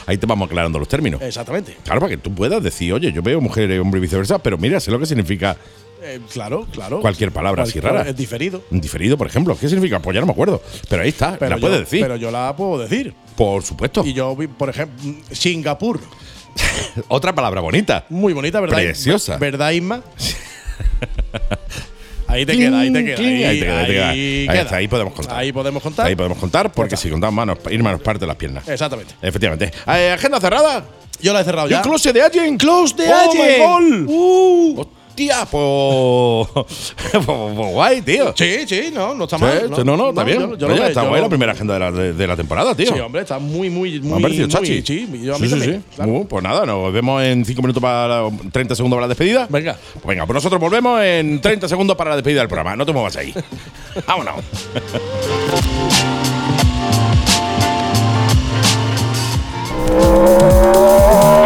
[0.05, 1.21] ahí te vamos aclarando los términos.
[1.21, 1.75] Exactamente.
[1.83, 4.79] Claro, para que tú puedas decir, oye, yo veo mujer, hombre y viceversa, pero mira,
[4.79, 5.57] sé lo que significa
[6.05, 6.99] Eh, claro, claro.
[6.99, 8.01] Cualquier palabra así rara.
[8.01, 8.61] Es diferido.
[8.69, 9.57] diferido, por ejemplo.
[9.57, 9.99] ¿Qué significa?
[9.99, 10.61] Pues ya no me acuerdo.
[10.89, 12.01] Pero ahí está, Pero la yo, puedes decir.
[12.01, 13.13] Pero yo la puedo decir.
[13.37, 14.03] por supuesto.
[14.05, 15.01] Y yo, vi, por ejemplo,
[15.31, 16.01] Singapur.
[17.07, 18.05] Otra palabra bonita.
[18.09, 18.75] Muy bonita, ¿verdad?
[18.77, 19.37] Preciosa.
[19.37, 20.03] ¿Verdad, Isma?
[22.27, 23.17] ahí te queda, ahí te queda.
[23.17, 24.09] Ahí te queda, ahí te queda.
[24.09, 24.61] Ahí queda.
[24.61, 25.37] está, ahí podemos contar.
[25.37, 26.05] Ahí podemos contar.
[26.05, 28.67] Ahí podemos contar, porque si contamos manos, Irma nos parte las piernas.
[28.67, 29.15] Exactamente.
[29.21, 29.71] Efectivamente.
[29.87, 30.83] Eh, agenda cerrada.
[31.21, 31.77] Yo la he cerrado ¿Y ya.
[31.77, 32.57] un close de Allen?
[32.57, 34.05] Close de ¡Oh, my!
[34.07, 34.85] Uh.
[35.13, 35.45] ¡Hostia!
[35.51, 36.47] Pues.
[37.11, 38.33] pues, pues guay, tío.
[38.35, 39.69] Sí, sí, no, no está mal.
[39.75, 40.39] sí, no, no, está bien.
[40.39, 42.91] yo- yo Oye, está guay la primera agenda de la, de, de la temporada, tío.
[42.93, 44.09] Sí, hombre, está muy, muy, muy.
[44.09, 44.81] Me ha parecido muy- chachi.
[44.81, 45.95] Sí, yo a mí sí, sí, también, sí.
[45.95, 46.11] claro.
[46.13, 49.45] Uh, pues nada, nos vemos en 5 minutos para la- 30 segundos para la despedida.
[49.51, 49.77] Venga.
[49.93, 52.75] Pues venga, pues nosotros volvemos en 30 segundos para la despedida del programa.
[52.75, 53.33] No te muevas ahí.
[54.07, 54.35] Vámonos.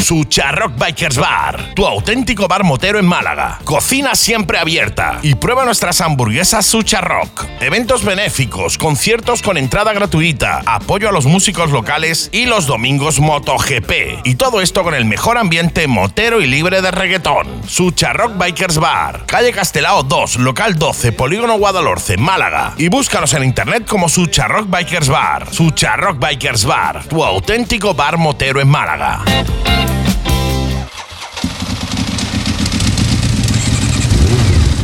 [0.00, 3.58] Sucharrock Bikers Bar, tu auténtico bar motero en Málaga.
[3.64, 7.44] Cocina siempre abierta y prueba nuestras hamburguesas Sucharrock.
[7.60, 14.24] Eventos benéficos, conciertos con entrada gratuita, apoyo a los músicos locales y los domingos MotoGP.
[14.24, 17.46] Y todo esto con el mejor ambiente motero y libre de reggaetón.
[17.68, 22.74] Sucharrock Bikers Bar, calle Castelao 2, local 12, Polígono Guadalhorce, Málaga.
[22.78, 25.52] Y búscanos en internet como Sucharrock Bikers Bar.
[25.52, 29.22] Sucharrock Bikers Bar, tu auténtico bar motero en Málaga.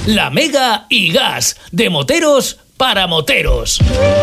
[0.06, 3.80] La Mega y Gas, de moteros para moteros.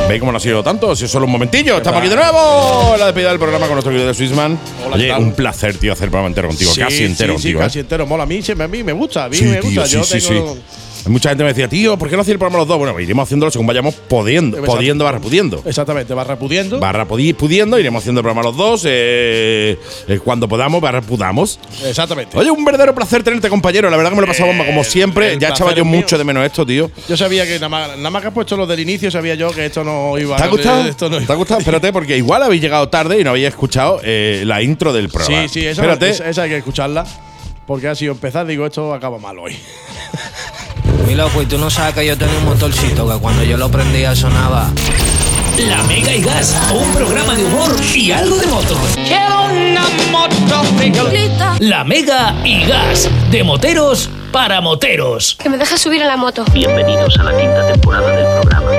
[0.07, 0.95] ¿Veis cómo no ha sido tanto?
[0.95, 1.77] Si es solo un momentillo.
[1.77, 2.91] Estamos aquí de nuevo.
[2.93, 4.57] en La despedida del programa con nuestro querido de Swissman.
[4.85, 6.71] Hola, Oye, un placer, tío, hacer el programa entero contigo.
[6.73, 7.59] Sí, casi entero sí, sí, contigo.
[7.59, 7.63] ¿eh?
[7.63, 8.05] casi entero.
[8.05, 9.25] Mola a mí, siempre a mí me gusta.
[9.25, 9.85] A mí Sí, me tío, gusta.
[9.87, 10.57] sí, Yo sí, tengo.
[11.05, 12.77] Mucha gente me decía, tío, ¿por qué no hacéis el programa los dos?
[12.77, 15.61] Bueno, iremos haciéndolo según vayamos pudiendo, pudiendo, barra pudiendo.
[15.65, 16.79] Exactamente, barra pudiendo.
[16.79, 18.83] Barra pudi- pudiendo, iremos haciendo el programa los dos.
[18.87, 19.77] eh,
[20.07, 21.59] eh, cuando podamos, barra pudamos.
[21.85, 22.37] Exactamente.
[22.37, 23.89] Oye, un verdadero placer tenerte, compañero.
[23.89, 25.33] La verdad que me lo he pasado bomba, como El- siempre.
[25.33, 25.95] el ya echaba yo mío.
[25.97, 26.89] mucho de menos esto, tío.
[27.09, 29.51] Yo sabía que nada más, nada más que has puesto lo del inicio, sabía yo
[29.51, 30.87] que esto no iba ¿Te ha gustado?
[30.87, 31.59] Esto no ¿Te ha gustado?
[31.59, 35.43] Espérate, porque igual habéis llegado tarde y no habéis escuchado eh, la intro del programa.
[35.43, 36.09] Sí, sí, esa, Espérate.
[36.09, 37.05] esa- esa hay que escucharla.
[37.65, 39.55] Porque ha sido empezar, digo, esto acaba mal hoy.
[41.05, 43.69] Mi loco, y tú no sabes que yo tenía un motorcito que cuando yo lo
[43.69, 44.69] prendía sonaba.
[45.57, 48.77] La Mega y Gas, un programa de humor y algo de motos.
[51.59, 55.37] La Mega y Gas, de moteros para moteros.
[55.41, 56.45] Que me dejes subir en la moto.
[56.53, 58.71] Bienvenidos a la quinta temporada del programa.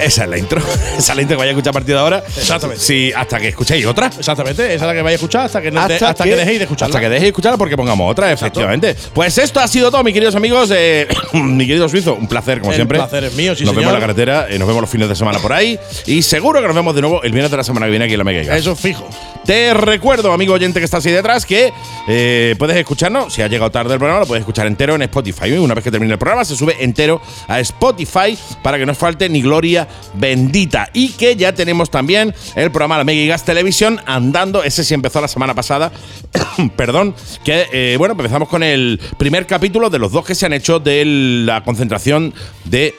[0.00, 0.60] Esa es la intro.
[0.98, 2.22] Esa es la intro que vais a escuchar a partir de ahora.
[2.36, 2.82] Exactamente.
[2.82, 4.06] Sí, hasta que escuchéis otra.
[4.06, 6.58] Exactamente, esa es la que vais a escuchar hasta que, no- de- hasta que, dejéis
[6.58, 6.90] de escucharla.
[6.94, 8.94] Hasta que dejéis de escucharla porque pongamos otra, efectivamente.
[9.14, 10.70] Pues esto ha sido todo, mis queridos amigos.
[10.74, 12.98] Eh, mi querido Suizo, un placer, como El siempre.
[12.98, 15.16] placer es mío, sí, Nos vemos en la carretera, eh, nos vemos los fines de
[15.16, 15.78] semana por ahí.
[16.06, 18.14] Y seguro que nos vemos de nuevo el viernes de la semana que viene aquí
[18.14, 18.56] en la Mega.
[18.56, 19.08] Eso es fijo.
[19.44, 21.72] Te recuerdo, amigo oyente que estás ahí detrás, que
[22.08, 25.52] eh, puedes escucharnos, si has llegado tarde el programa, lo puedes escuchar entero en Spotify.
[25.52, 28.98] Una vez que termine el programa, se sube entero a Spotify para que no os
[28.98, 30.88] falte ni gloria bendita.
[30.92, 34.62] Y que ya tenemos también el programa La Mega Gas Televisión andando.
[34.62, 35.92] Ese sí empezó la semana pasada.
[36.76, 37.14] Perdón.
[37.44, 40.80] Que, eh, bueno, empezamos con el primer capítulo de los dos que se han hecho
[40.80, 42.34] de la concentración
[42.64, 42.94] de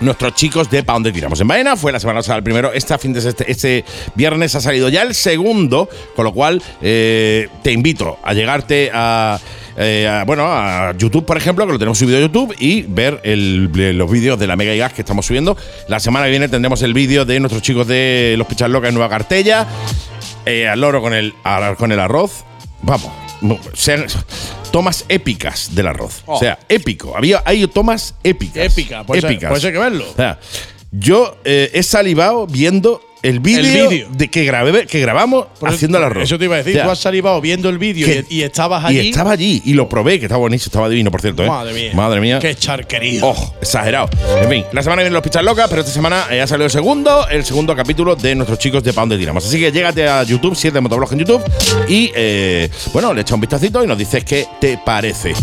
[0.00, 1.76] nuestros chicos de Pa' Donde Tiramos en Baena.
[1.76, 2.72] Fue la semana pasada el primero.
[2.72, 7.48] Este, fin de este, este viernes ha salido ya el segundo, con lo cual eh,
[7.62, 9.38] te invito a llegarte a.
[9.76, 13.70] eh, bueno, a YouTube, por ejemplo, que lo tenemos subido a YouTube, y ver el-
[13.96, 15.56] los vídeos de la Mega y Gas que estamos subiendo.
[15.88, 18.94] La semana que viene tendremos el vídeo de nuestros chicos de Los Pichas Locas en
[18.94, 19.66] Nueva Cartella,
[20.46, 22.44] eh, al loro con el, al- con el arroz.
[22.82, 23.10] Vamos,
[23.74, 24.06] sean
[24.72, 26.22] tomas épicas del arroz.
[26.26, 27.16] O sea, épico.
[27.16, 28.64] Había, hay tomas épicas.
[28.72, 29.50] Épica, pues, épicas.
[29.50, 30.04] pues hay que verlo.
[30.10, 30.38] O sea,
[30.92, 36.04] yo eh, he salivado viendo el vídeo de que grabé, que grabamos Por haciendo el
[36.04, 36.24] arroz.
[36.24, 36.80] Eso te iba a decir.
[36.82, 39.00] Tú has salivado viendo el vídeo y, y estabas allí.
[39.00, 41.44] Y estaba allí y lo probé, que estaba buenísimo, estaba divino, por cierto.
[41.44, 41.48] ¿eh?
[41.48, 41.92] Madre mía.
[41.94, 42.38] Madre mía.
[42.38, 43.20] Qué charquería.
[43.24, 44.08] Oh, exagerado.
[44.40, 46.70] En fin, la semana viene los pizzas locas, pero esta semana eh, ha salido el
[46.70, 49.44] segundo, el segundo capítulo de nuestros chicos de Pound de Tiramos.
[49.46, 51.42] Así que llégate a YouTube, 7 Motoblog en YouTube,
[51.88, 55.34] y eh, bueno, le echa un vistacito y nos dices qué te parece.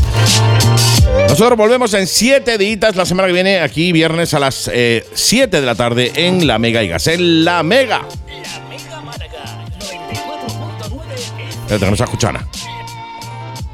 [1.29, 4.69] Nosotros volvemos en 7 días la semana que viene, aquí viernes a las
[5.13, 7.07] 7 de la tarde en La Mega y Gas.
[7.07, 7.99] En La Mega.
[7.99, 9.43] La Mega Málaga
[9.77, 12.47] 94.9 Espérate, que no se escucha nada.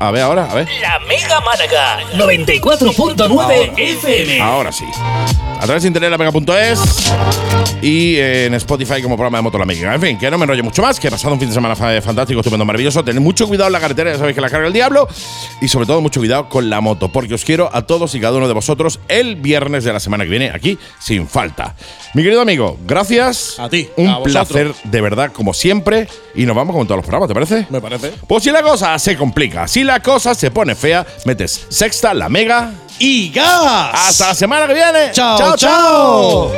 [0.06, 0.68] A ver, ahora, a ver.
[0.82, 4.42] La Mega Málaga 94.9 FM.
[4.42, 4.84] Ahora sí.
[5.60, 7.14] A través de internet lamega.es
[7.82, 9.96] y eh, en Spotify como programa de Moto La Mega.
[9.96, 11.74] En fin, que no me enrollo mucho más, que he pasado un fin de semana
[11.74, 13.02] fa- fantástico, estupendo, maravilloso.
[13.04, 15.08] Tened mucho cuidado en la carretera, ya sabéis que la carga el diablo.
[15.62, 18.36] Y sobre todo, mucho cuidado con la moto, porque os quiero a todos y cada
[18.36, 21.76] uno de vosotros el viernes de la semana que viene aquí, sin falta.
[22.14, 23.58] Mi querido amigo, gracias.
[23.58, 26.10] A ti, Un a placer de verdad, como siempre.
[26.36, 27.68] Y nos vamos con todos los programas, ¿te parece?
[27.70, 28.12] Me parece.
[28.28, 32.16] Pues si la cosa se complica, si la la cosa se pone fea, metes sexta,
[32.16, 33.92] la mega y gas.
[33.94, 35.12] Hasta la semana que viene.
[35.12, 35.56] chao.
[35.56, 35.56] chao.
[35.56, 36.52] chao.